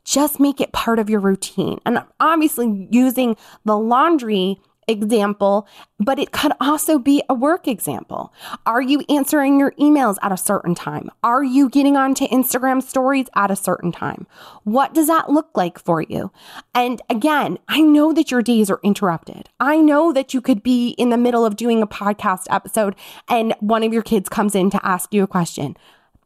Just 0.06 0.40
make 0.40 0.62
it 0.62 0.72
part 0.72 0.98
of 0.98 1.10
your 1.10 1.20
routine. 1.20 1.80
And 1.86 2.04
obviously, 2.22 2.88
using 2.90 3.36
the 3.66 3.78
laundry 3.78 4.60
example, 4.90 5.68
but 6.00 6.20
it 6.20 6.32
could 6.32 6.52
also 6.60 6.98
be 6.98 7.22
a 7.30 7.34
work 7.34 7.68
example. 7.68 8.34
Are 8.66 8.82
you 8.82 9.04
answering 9.08 9.60
your 9.60 9.72
emails 9.74 10.18
at 10.22 10.32
a 10.32 10.38
certain 10.38 10.76
time? 10.76 11.10
Are 11.24 11.44
you 11.44 11.70
getting 11.70 11.96
onto 11.96 12.28
Instagram 12.28 12.82
stories 12.82 13.28
at 13.36 13.52
a 13.52 13.56
certain 13.56 13.92
time? 13.92 14.28
What 14.64 14.94
does 14.94 15.08
that 15.08 15.30
look 15.30 15.50
like 15.56 15.80
for 15.80 16.02
you? 16.02 16.32
And 16.74 17.02
again, 17.10 17.60
I 17.68 17.82
know 17.82 18.12
that 18.14 18.32
your 18.32 18.42
days 18.42 18.70
are 18.70 18.80
interrupted. 18.84 19.50
I 19.60 19.78
know 19.78 20.12
that 20.12 20.34
you 20.34 20.42
could 20.42 20.64
be 20.64 20.90
in 20.92 21.10
the 21.10 21.18
middle 21.18 21.46
of 21.46 21.56
doing 21.56 21.82
a 21.82 21.88
podcast 21.88 22.46
episode 22.50 22.96
and 23.28 23.54
one 23.60 23.84
of 23.84 23.94
your 23.94 24.04
kids 24.04 24.30
comes 24.30 24.56
in 24.56 24.70
to 24.72 24.86
ask 24.86 25.14
you 25.14 25.24
a 25.24 25.28
question. 25.28 25.78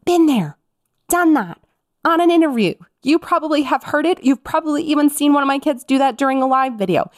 Been 0.06 0.26
there, 0.26 0.58
done 1.10 1.34
that 1.34 1.60
on 2.06 2.22
an 2.22 2.32
interview. 2.32 2.74
You 3.02 3.20
probably 3.20 3.64
have 3.64 3.84
heard 3.84 4.06
it. 4.06 4.24
You've 4.24 4.44
probably 4.44 4.84
even 4.84 5.10
seen 5.10 5.34
one 5.34 5.44
of 5.44 5.48
my 5.48 5.60
kids 5.60 5.84
do 5.84 5.98
that 5.98 6.18
during 6.18 6.42
a 6.42 6.48
live 6.48 6.74
video. 6.74 7.10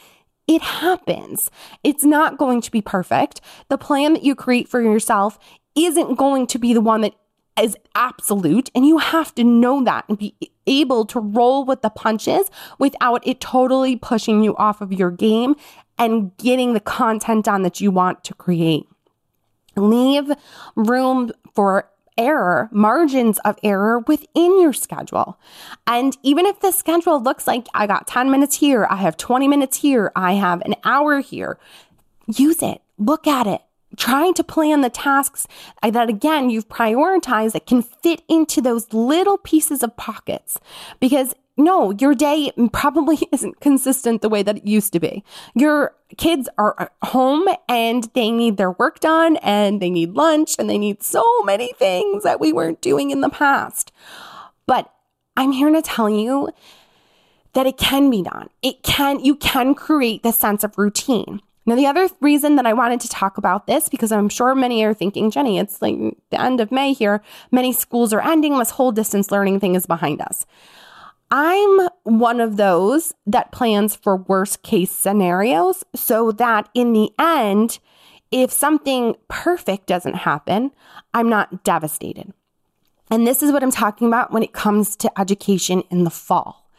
It 0.47 0.61
happens. 0.61 1.49
It's 1.83 2.03
not 2.03 2.37
going 2.37 2.61
to 2.61 2.71
be 2.71 2.81
perfect. 2.81 3.41
The 3.69 3.77
plan 3.77 4.13
that 4.13 4.23
you 4.23 4.35
create 4.35 4.67
for 4.67 4.81
yourself 4.81 5.39
isn't 5.75 6.15
going 6.15 6.47
to 6.47 6.59
be 6.59 6.73
the 6.73 6.81
one 6.81 7.01
that 7.01 7.15
is 7.59 7.75
absolute. 7.95 8.69
And 8.75 8.85
you 8.85 8.97
have 8.97 9.33
to 9.35 9.43
know 9.43 9.83
that 9.83 10.05
and 10.07 10.17
be 10.17 10.35
able 10.67 11.05
to 11.05 11.19
roll 11.19 11.65
with 11.65 11.81
the 11.81 11.89
punches 11.89 12.49
without 12.79 13.25
it 13.25 13.39
totally 13.39 13.95
pushing 13.95 14.43
you 14.43 14.55
off 14.57 14.81
of 14.81 14.93
your 14.93 15.11
game 15.11 15.55
and 15.97 16.35
getting 16.37 16.73
the 16.73 16.79
content 16.79 17.45
done 17.45 17.63
that 17.63 17.81
you 17.81 17.91
want 17.91 18.23
to 18.25 18.33
create. 18.33 18.85
Leave 19.75 20.31
room 20.75 21.31
for 21.53 21.89
error, 22.17 22.69
margins 22.71 23.39
of 23.39 23.57
error 23.63 23.99
within 23.99 24.59
your 24.59 24.73
schedule. 24.73 25.39
And 25.85 26.17
even 26.23 26.45
if 26.45 26.59
the 26.59 26.71
schedule 26.71 27.21
looks 27.21 27.47
like 27.47 27.67
I 27.73 27.87
got 27.87 28.07
10 28.07 28.31
minutes 28.31 28.57
here, 28.57 28.87
I 28.89 28.97
have 28.97 29.17
20 29.17 29.47
minutes 29.47 29.77
here, 29.77 30.11
I 30.15 30.33
have 30.33 30.61
an 30.61 30.75
hour 30.83 31.19
here, 31.19 31.57
use 32.27 32.61
it, 32.61 32.81
look 32.97 33.27
at 33.27 33.47
it. 33.47 33.61
Trying 33.97 34.33
to 34.33 34.43
plan 34.43 34.81
the 34.81 34.89
tasks 34.89 35.47
that 35.81 36.09
again 36.09 36.49
you've 36.49 36.67
prioritized 36.67 37.53
that 37.53 37.65
can 37.65 37.81
fit 37.81 38.23
into 38.27 38.61
those 38.61 38.91
little 38.91 39.37
pieces 39.37 39.83
of 39.83 39.95
pockets. 39.95 40.59
Because 40.99 41.33
no, 41.57 41.91
your 41.91 42.13
day 42.13 42.51
probably 42.73 43.17
isn't 43.31 43.59
consistent 43.61 44.21
the 44.21 44.29
way 44.29 44.43
that 44.43 44.57
it 44.57 44.65
used 44.65 44.93
to 44.93 44.99
be. 44.99 45.23
Your 45.53 45.95
kids 46.17 46.49
are 46.57 46.75
uh, 46.77 46.87
home 47.07 47.47
and 47.69 48.09
they 48.13 48.31
need 48.31 48.57
their 48.57 48.71
work 48.71 48.99
done 48.99 49.37
and 49.37 49.81
they 49.81 49.89
need 49.89 50.13
lunch 50.13 50.55
and 50.59 50.69
they 50.69 50.77
need 50.77 51.01
so 51.03 51.23
many 51.43 51.73
things 51.73 52.23
that 52.23 52.39
we 52.39 52.51
weren't 52.51 52.81
doing 52.81 53.11
in 53.11 53.21
the 53.21 53.29
past. 53.29 53.91
But 54.65 54.91
I'm 55.37 55.51
here 55.51 55.71
to 55.71 55.81
tell 55.81 56.09
you 56.09 56.49
that 57.53 57.65
it 57.65 57.77
can 57.77 58.09
be 58.09 58.21
done. 58.21 58.49
It 58.61 58.83
can, 58.83 59.23
you 59.23 59.35
can 59.35 59.75
create 59.75 60.23
this 60.23 60.37
sense 60.37 60.63
of 60.63 60.77
routine. 60.77 61.41
Now, 61.65 61.75
the 61.75 61.87
other 61.87 62.09
reason 62.21 62.57
that 62.57 62.67
I 62.67 62.73
wanted 62.73 62.99
to 63.01 63.09
talk 63.09 63.37
about 63.37 63.65
this, 63.65 63.89
because 63.89 64.11
I'm 64.11 64.29
sure 64.29 64.53
many 64.53 64.83
are 64.83 64.93
thinking, 64.93 65.31
Jenny, 65.31 65.57
it's 65.57 65.81
like 65.81 65.95
the 66.29 66.39
end 66.39 66.61
of 66.61 66.71
May 66.71 66.93
here. 66.93 67.23
Many 67.51 67.73
schools 67.73 68.13
are 68.13 68.21
ending. 68.21 68.57
This 68.59 68.71
whole 68.71 68.91
distance 68.91 69.31
learning 69.31 69.61
thing 69.61 69.73
is 69.73 69.87
behind 69.87 70.21
us. 70.21 70.45
I'm 71.37 71.89
one 72.03 72.39
of 72.39 72.55
those 72.55 73.13
that 73.27 73.51
plans 73.51 73.93
for 73.93 74.15
worst 74.15 74.63
case 74.63 74.89
scenarios 74.89 75.83
so 75.93 76.31
that 76.31 76.69
in 76.73 76.93
the 76.93 77.11
end, 77.19 77.79
if 78.31 78.53
something 78.53 79.17
perfect 79.27 79.85
doesn't 79.85 80.15
happen, 80.15 80.71
I'm 81.13 81.27
not 81.27 81.65
devastated. 81.65 82.31
And 83.11 83.27
this 83.27 83.43
is 83.43 83.51
what 83.51 83.63
I'm 83.63 83.71
talking 83.71 84.07
about 84.07 84.31
when 84.31 84.43
it 84.43 84.53
comes 84.53 84.95
to 84.95 85.19
education 85.19 85.83
in 85.91 86.05
the 86.05 86.09
fall. 86.09 86.69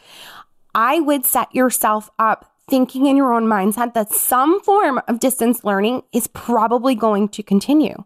I 0.75 1.01
would 1.01 1.27
set 1.27 1.55
yourself 1.55 2.09
up 2.19 2.56
thinking 2.68 3.07
in 3.07 3.16
your 3.16 3.33
own 3.33 3.44
mindset 3.44 3.94
that 3.94 4.12
some 4.12 4.61
form 4.61 5.00
of 5.07 5.20
distance 5.20 5.62
learning 5.62 6.02
is 6.12 6.26
probably 6.26 6.96
going 6.96 7.29
to 7.29 7.40
continue. 7.40 8.02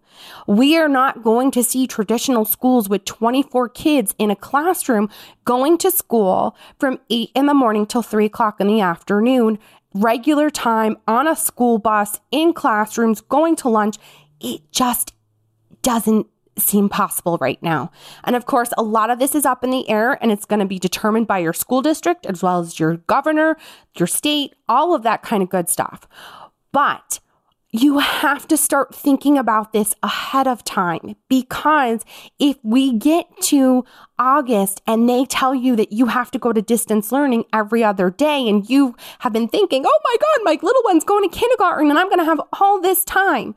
We 0.47 0.77
are 0.77 0.89
not 0.89 1.23
going 1.23 1.51
to 1.53 1.63
see 1.63 1.87
traditional 1.87 2.45
schools 2.45 2.87
with 2.87 3.07
24 3.07 3.71
kids 3.71 4.15
in 4.19 4.31
a 4.31 4.37
classroom 4.37 5.09
going 5.47 5.79
to 5.79 5.91
school 5.91 6.55
from 6.79 6.99
8 7.09 7.31
in 7.35 7.47
the 7.47 7.55
morning 7.55 7.87
till 7.87 8.03
3 8.03 8.27
o'clock 8.27 8.61
in 8.61 8.67
the 8.67 8.83
afternoon, 8.83 9.59
regular 9.95 10.51
time 10.51 10.99
on 11.09 11.27
a 11.27 11.37
school 11.37 11.79
bus, 11.79 12.21
in 12.31 12.53
classrooms, 12.53 13.23
going 13.23 13.57
to 13.57 13.71
lunch. 13.71 13.97
It 14.41 14.61
just 14.73 15.15
doesn't 15.81 16.27
seem 16.59 16.89
possible 16.89 17.39
right 17.41 17.63
now. 17.63 17.91
And 18.25 18.37
of 18.37 18.47
course, 18.47 18.71
a 18.77 18.83
lot 18.83 19.11
of 19.11 19.19
this 19.19 19.35
is 19.35 19.47
up 19.47 19.65
in 19.65 19.71
the 19.71 19.89
air 19.89 20.19
and 20.23 20.31
it's 20.31 20.45
going 20.45 20.61
to 20.61 20.67
be 20.67 20.79
determined 20.79 21.27
by 21.27 21.39
your 21.39 21.53
school 21.53 21.83
district 21.83 22.27
as 22.27 22.43
well 22.43 22.61
as 22.61 22.79
your 22.79 22.99
governor, 22.99 23.57
your 23.97 24.07
state, 24.07 24.55
all 24.69 24.95
of 24.95 25.03
that 25.03 25.23
kind 25.23 25.43
of 25.43 25.49
good 25.49 25.69
stuff. 25.69 26.07
But 26.73 27.21
you 27.73 27.99
have 27.99 28.49
to 28.49 28.57
start 28.57 28.95
thinking 28.95 29.39
about 29.39 29.73
this 29.73 29.95
ahead 30.03 30.49
of 30.49 30.65
time 30.65 31.15
because 31.29 32.05
if 32.39 32.57
we 32.65 32.93
get 32.93 33.27
to 33.43 33.85
August 34.19 34.83
and 34.89 35.09
they 35.09 35.25
tell 35.25 35.55
you 35.55 35.77
that 35.77 35.93
you 35.93 36.07
have 36.07 36.33
to 36.33 36.39
go 36.39 36.53
to 36.53 36.61
distance 36.61 37.13
learning 37.13 37.45
every 37.53 37.85
other 37.85 38.11
day 38.11 38.49
and 38.49 38.69
you 38.69 38.97
have 39.21 39.33
been 39.33 39.47
thinking, 39.47 39.85
oh 39.87 40.01
my 40.05 40.17
God, 40.21 40.45
my 40.45 40.59
little 40.67 40.83
one's 40.85 41.05
going 41.05 41.29
to 41.29 41.37
kindergarten 41.37 41.91
and 41.91 41.99
I'm 41.99 42.09
going 42.09 42.19
to 42.19 42.25
have 42.25 42.41
all 42.61 42.81
this 42.81 43.05
time 43.05 43.55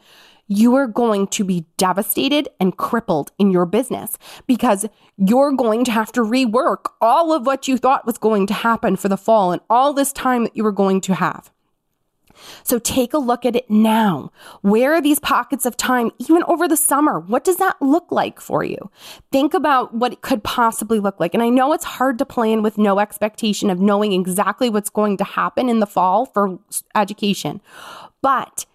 you 0.48 0.76
are 0.76 0.88
going 0.88 1.28
to 1.28 1.44
be 1.44 1.66
devastated 1.78 2.50
and 2.60 2.78
crippled 2.78 3.32
in 3.40 3.50
your 3.50 3.66
business 3.66 4.18
because 4.48 4.86
you're 5.18 5.54
going 5.54 5.86
to 5.86 5.92
have 5.92 6.12
to 6.12 6.22
rework 6.22 6.92
all 7.02 7.34
of 7.34 7.46
what 7.46 7.68
you 7.68 7.78
thought 7.78 8.06
was 8.06 8.18
going 8.18 8.46
to 8.48 8.54
happen 8.54 8.96
for 8.96 9.10
the 9.10 9.18
fall 9.18 9.52
and 9.52 9.62
all 9.70 9.94
this 9.94 10.12
time 10.12 10.44
that 10.44 10.56
you 10.56 10.64
were 10.64 10.72
going 10.72 11.02
to 11.02 11.16
have. 11.16 11.52
So 12.64 12.80
take 12.80 13.14
a 13.14 13.20
look 13.20 13.46
at 13.46 13.56
it 13.56 13.70
now. 13.70 14.32
Where 14.62 14.94
are 14.94 15.02
these 15.02 15.20
pockets 15.20 15.66
of 15.66 15.78
time, 15.78 16.12
even 16.18 16.44
over 16.44 16.68
the 16.68 16.78
summer? 16.78 17.20
What 17.20 17.44
does 17.44 17.58
that 17.58 17.82
look 17.82 18.12
like 18.12 18.40
for 18.40 18.64
you? 18.64 18.90
Think 19.32 19.54
about 19.54 19.94
what 19.94 20.14
it 20.14 20.22
could 20.22 20.44
possibly 20.44 21.00
look 21.00 21.20
like. 21.20 21.34
And 21.34 21.44
I 21.44 21.50
know 21.50 21.74
it's 21.74 21.86
hard 21.86 22.18
to 22.20 22.26
plan 22.26 22.64
with 22.64 22.78
no 22.78 23.00
expectation 23.00 23.70
of 23.70 23.80
knowing 23.80 24.14
exactly 24.14 24.70
what's 24.70 24.90
going 24.90 25.18
to 25.18 25.24
happen 25.24 25.70
in 25.70 25.80
the 25.80 25.88
fall 25.88 26.26
for 26.26 26.60
education, 26.96 27.62
but 28.22 28.66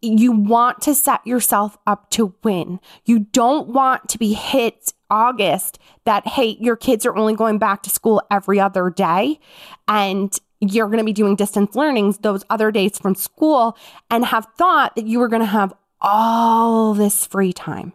you 0.00 0.32
want 0.32 0.80
to 0.82 0.94
set 0.94 1.26
yourself 1.26 1.76
up 1.86 2.10
to 2.10 2.34
win. 2.42 2.80
You 3.04 3.20
don't 3.20 3.68
want 3.68 4.08
to 4.10 4.18
be 4.18 4.32
hit 4.32 4.92
August 5.10 5.78
that, 6.04 6.26
hey, 6.26 6.56
your 6.60 6.76
kids 6.76 7.04
are 7.04 7.16
only 7.16 7.34
going 7.34 7.58
back 7.58 7.82
to 7.82 7.90
school 7.90 8.22
every 8.30 8.60
other 8.60 8.90
day 8.90 9.40
and 9.86 10.32
you're 10.60 10.86
going 10.86 10.98
to 10.98 11.04
be 11.04 11.12
doing 11.12 11.36
distance 11.36 11.74
learnings 11.74 12.18
those 12.18 12.44
other 12.50 12.70
days 12.70 12.98
from 12.98 13.14
school 13.14 13.76
and 14.10 14.24
have 14.26 14.46
thought 14.56 14.94
that 14.96 15.06
you 15.06 15.18
were 15.18 15.28
going 15.28 15.42
to 15.42 15.46
have 15.46 15.72
all 16.00 16.94
this 16.94 17.26
free 17.26 17.52
time. 17.52 17.92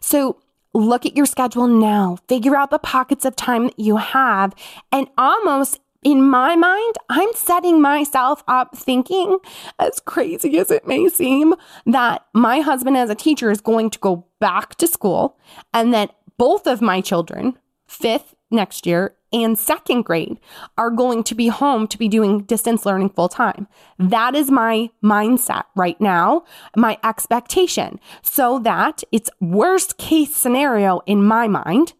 So 0.00 0.38
look 0.74 1.06
at 1.06 1.16
your 1.16 1.26
schedule 1.26 1.66
now, 1.66 2.18
figure 2.28 2.56
out 2.56 2.70
the 2.70 2.78
pockets 2.78 3.24
of 3.24 3.36
time 3.36 3.64
that 3.64 3.78
you 3.78 3.96
have, 3.96 4.54
and 4.92 5.08
almost 5.16 5.80
in 6.04 6.22
my 6.28 6.54
mind, 6.54 6.94
I'm 7.08 7.32
setting 7.34 7.80
myself 7.80 8.44
up 8.46 8.76
thinking, 8.76 9.38
as 9.78 10.00
crazy 10.00 10.58
as 10.58 10.70
it 10.70 10.86
may 10.86 11.08
seem, 11.08 11.54
that 11.86 12.24
my 12.32 12.60
husband 12.60 12.96
as 12.96 13.10
a 13.10 13.14
teacher 13.14 13.50
is 13.50 13.60
going 13.60 13.90
to 13.90 13.98
go 13.98 14.26
back 14.40 14.76
to 14.76 14.86
school 14.86 15.36
and 15.74 15.92
that 15.92 16.14
both 16.36 16.66
of 16.66 16.80
my 16.80 17.00
children, 17.00 17.58
fifth 17.86 18.34
next 18.50 18.86
year 18.86 19.16
and 19.32 19.58
second 19.58 20.02
grade, 20.02 20.38
are 20.78 20.90
going 20.90 21.22
to 21.24 21.34
be 21.34 21.48
home 21.48 21.86
to 21.88 21.98
be 21.98 22.08
doing 22.08 22.42
distance 22.42 22.86
learning 22.86 23.10
full 23.10 23.28
time. 23.28 23.66
That 23.98 24.34
is 24.34 24.50
my 24.50 24.90
mindset 25.02 25.64
right 25.74 26.00
now, 26.00 26.44
my 26.76 26.96
expectation, 27.02 27.98
so 28.22 28.60
that 28.60 29.02
it's 29.10 29.30
worst 29.40 29.98
case 29.98 30.34
scenario 30.34 31.00
in 31.06 31.24
my 31.24 31.48
mind 31.48 31.92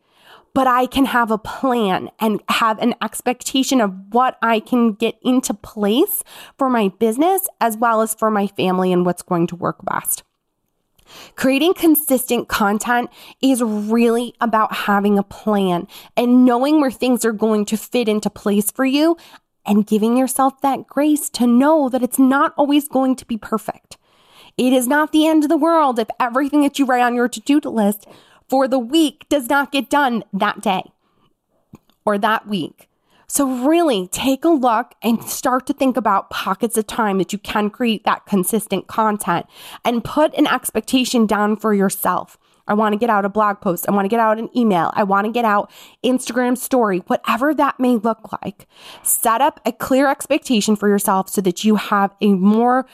but 0.54 0.66
I 0.66 0.86
can 0.86 1.06
have 1.06 1.30
a 1.30 1.38
plan 1.38 2.10
and 2.18 2.42
have 2.48 2.78
an 2.78 2.94
expectation 3.02 3.80
of 3.80 3.94
what 4.12 4.38
I 4.42 4.60
can 4.60 4.92
get 4.92 5.18
into 5.22 5.54
place 5.54 6.22
for 6.56 6.68
my 6.68 6.88
business 6.98 7.46
as 7.60 7.76
well 7.76 8.02
as 8.02 8.14
for 8.14 8.30
my 8.30 8.46
family 8.46 8.92
and 8.92 9.06
what's 9.06 9.22
going 9.22 9.46
to 9.48 9.56
work 9.56 9.84
best. 9.84 10.22
Creating 11.36 11.74
consistent 11.74 12.48
content 12.48 13.10
is 13.40 13.62
really 13.62 14.34
about 14.40 14.74
having 14.74 15.18
a 15.18 15.22
plan 15.22 15.86
and 16.16 16.44
knowing 16.44 16.80
where 16.80 16.90
things 16.90 17.24
are 17.24 17.32
going 17.32 17.64
to 17.64 17.76
fit 17.76 18.08
into 18.08 18.28
place 18.28 18.70
for 18.70 18.84
you 18.84 19.16
and 19.64 19.86
giving 19.86 20.16
yourself 20.16 20.60
that 20.60 20.86
grace 20.86 21.28
to 21.30 21.46
know 21.46 21.88
that 21.88 22.02
it's 22.02 22.18
not 22.18 22.52
always 22.56 22.88
going 22.88 23.14
to 23.16 23.26
be 23.26 23.36
perfect. 23.36 23.96
It 24.56 24.72
is 24.72 24.88
not 24.88 25.12
the 25.12 25.26
end 25.26 25.44
of 25.44 25.48
the 25.48 25.56
world 25.56 25.98
if 25.98 26.08
everything 26.18 26.62
that 26.62 26.78
you 26.78 26.84
write 26.84 27.02
on 27.02 27.14
your 27.14 27.28
to 27.28 27.40
do 27.40 27.60
list 27.60 28.06
for 28.48 28.68
the 28.68 28.78
week 28.78 29.26
does 29.28 29.48
not 29.48 29.72
get 29.72 29.90
done 29.90 30.24
that 30.32 30.60
day 30.60 30.82
or 32.04 32.18
that 32.18 32.46
week. 32.46 32.88
So, 33.30 33.66
really 33.68 34.08
take 34.08 34.42
a 34.46 34.48
look 34.48 34.94
and 35.02 35.22
start 35.22 35.66
to 35.66 35.74
think 35.74 35.98
about 35.98 36.30
pockets 36.30 36.78
of 36.78 36.86
time 36.86 37.18
that 37.18 37.30
you 37.30 37.38
can 37.38 37.68
create 37.68 38.04
that 38.04 38.24
consistent 38.24 38.86
content 38.86 39.44
and 39.84 40.02
put 40.02 40.34
an 40.34 40.46
expectation 40.46 41.26
down 41.26 41.56
for 41.56 41.74
yourself. 41.74 42.38
I 42.68 42.74
want 42.74 42.92
to 42.92 42.98
get 42.98 43.10
out 43.10 43.24
a 43.24 43.28
blog 43.28 43.60
post. 43.60 43.86
I 43.88 43.92
want 43.92 44.04
to 44.04 44.08
get 44.08 44.20
out 44.20 44.38
an 44.38 44.48
email. 44.56 44.92
I 44.94 45.02
want 45.02 45.26
to 45.26 45.32
get 45.32 45.44
out 45.44 45.70
Instagram 46.04 46.56
story, 46.56 46.98
whatever 47.06 47.54
that 47.54 47.80
may 47.80 47.96
look 47.96 48.32
like. 48.42 48.66
Set 49.02 49.40
up 49.40 49.60
a 49.66 49.72
clear 49.72 50.08
expectation 50.08 50.76
for 50.76 50.88
yourself 50.88 51.28
so 51.28 51.40
that 51.40 51.64
you 51.64 51.76
have 51.76 52.14
a 52.20 52.34
more 52.34 52.86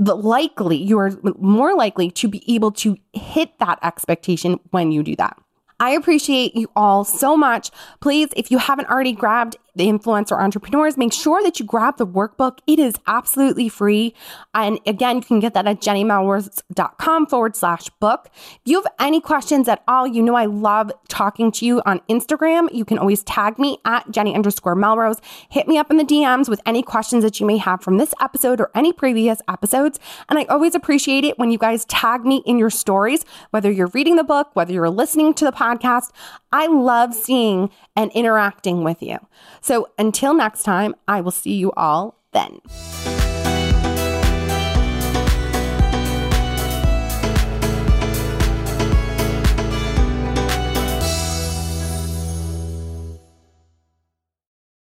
likely, 0.00 0.76
you 0.76 0.98
are 0.98 1.12
more 1.38 1.74
likely 1.74 2.10
to 2.12 2.28
be 2.28 2.42
able 2.54 2.72
to 2.72 2.96
hit 3.12 3.58
that 3.58 3.78
expectation 3.82 4.58
when 4.70 4.92
you 4.92 5.02
do 5.02 5.14
that. 5.16 5.36
I 5.78 5.90
appreciate 5.90 6.54
you 6.54 6.70
all 6.76 7.04
so 7.04 7.36
much. 7.36 7.70
Please, 8.00 8.28
if 8.36 8.50
you 8.50 8.58
haven't 8.58 8.90
already 8.90 9.12
grabbed 9.12 9.56
the 9.74 9.86
influencer 9.86 10.38
entrepreneurs, 10.38 10.96
make 10.96 11.12
sure 11.12 11.42
that 11.42 11.58
you 11.58 11.66
grab 11.66 11.96
the 11.96 12.06
workbook. 12.06 12.58
It 12.66 12.78
is 12.78 12.94
absolutely 13.06 13.68
free. 13.68 14.14
And 14.54 14.78
again, 14.86 15.16
you 15.16 15.22
can 15.22 15.40
get 15.40 15.54
that 15.54 15.66
at 15.66 15.80
jennymelrose.com 15.80 17.26
forward 17.26 17.56
slash 17.56 17.88
book. 18.00 18.28
If 18.34 18.60
you 18.64 18.82
have 18.82 18.92
any 18.98 19.20
questions 19.20 19.68
at 19.68 19.82
all, 19.86 20.06
you 20.06 20.22
know 20.22 20.34
I 20.34 20.46
love 20.46 20.92
talking 21.08 21.52
to 21.52 21.66
you 21.66 21.82
on 21.86 22.00
Instagram. 22.08 22.72
You 22.72 22.84
can 22.84 22.98
always 22.98 23.22
tag 23.24 23.58
me 23.58 23.78
at 23.84 24.10
Jenny 24.10 24.34
underscore 24.34 24.74
Melrose. 24.74 25.20
Hit 25.50 25.68
me 25.68 25.78
up 25.78 25.90
in 25.90 25.96
the 25.96 26.04
DMs 26.04 26.48
with 26.48 26.60
any 26.66 26.82
questions 26.82 27.24
that 27.24 27.40
you 27.40 27.46
may 27.46 27.56
have 27.56 27.82
from 27.82 27.98
this 27.98 28.14
episode 28.20 28.60
or 28.60 28.70
any 28.74 28.92
previous 28.92 29.40
episodes. 29.48 29.98
And 30.28 30.38
I 30.38 30.44
always 30.44 30.74
appreciate 30.74 31.24
it 31.24 31.38
when 31.38 31.50
you 31.50 31.58
guys 31.58 31.84
tag 31.86 32.24
me 32.24 32.42
in 32.46 32.58
your 32.58 32.70
stories, 32.70 33.24
whether 33.50 33.70
you're 33.70 33.88
reading 33.88 34.16
the 34.16 34.24
book, 34.24 34.50
whether 34.54 34.72
you're 34.72 34.90
listening 34.90 35.34
to 35.34 35.44
the 35.44 35.52
podcast. 35.52 36.10
I 36.52 36.66
love 36.66 37.14
seeing 37.14 37.70
and 37.94 38.10
interacting 38.12 38.84
with 38.84 39.02
you. 39.02 39.18
So 39.60 39.90
until 39.98 40.34
next 40.34 40.62
time, 40.62 40.94
I 41.06 41.20
will 41.20 41.30
see 41.30 41.54
you 41.54 41.72
all 41.76 42.16
then. 42.32 42.60